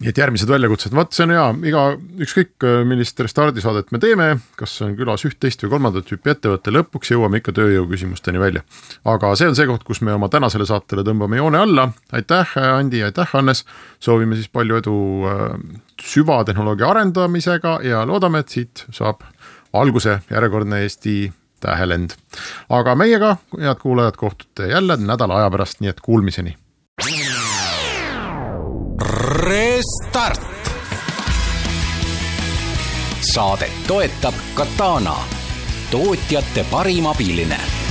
[0.00, 1.82] nii et järgmised väljakutsed, vot see on hea, iga,
[2.22, 7.10] ükskõik millist restardisaadet me teeme, kas on külas üht, teist või kolmandat tüüpi ettevõte, lõpuks
[7.14, 8.62] jõuame ikka tööjõu küsimusteni välja.
[9.04, 13.02] aga see on see koht, kus me oma tänasele saatele tõmbame joone alla, aitäh Andi,
[13.06, 13.64] aitäh Hannes.
[13.98, 14.98] soovime siis palju edu
[15.30, 15.56] äh,
[16.02, 19.26] süvatehnoloogia arendamisega ja loodame, et siit saab
[19.76, 22.10] alguse järjekordne Eesti tähelend.
[22.68, 26.56] aga meiega, head kuulajad, kohtute jälle nädala aja pärast, nii et kuulmiseni.
[29.40, 30.42] Restart.
[33.20, 35.16] saadet toetab Katana,
[35.90, 37.85] tootjate parim abiline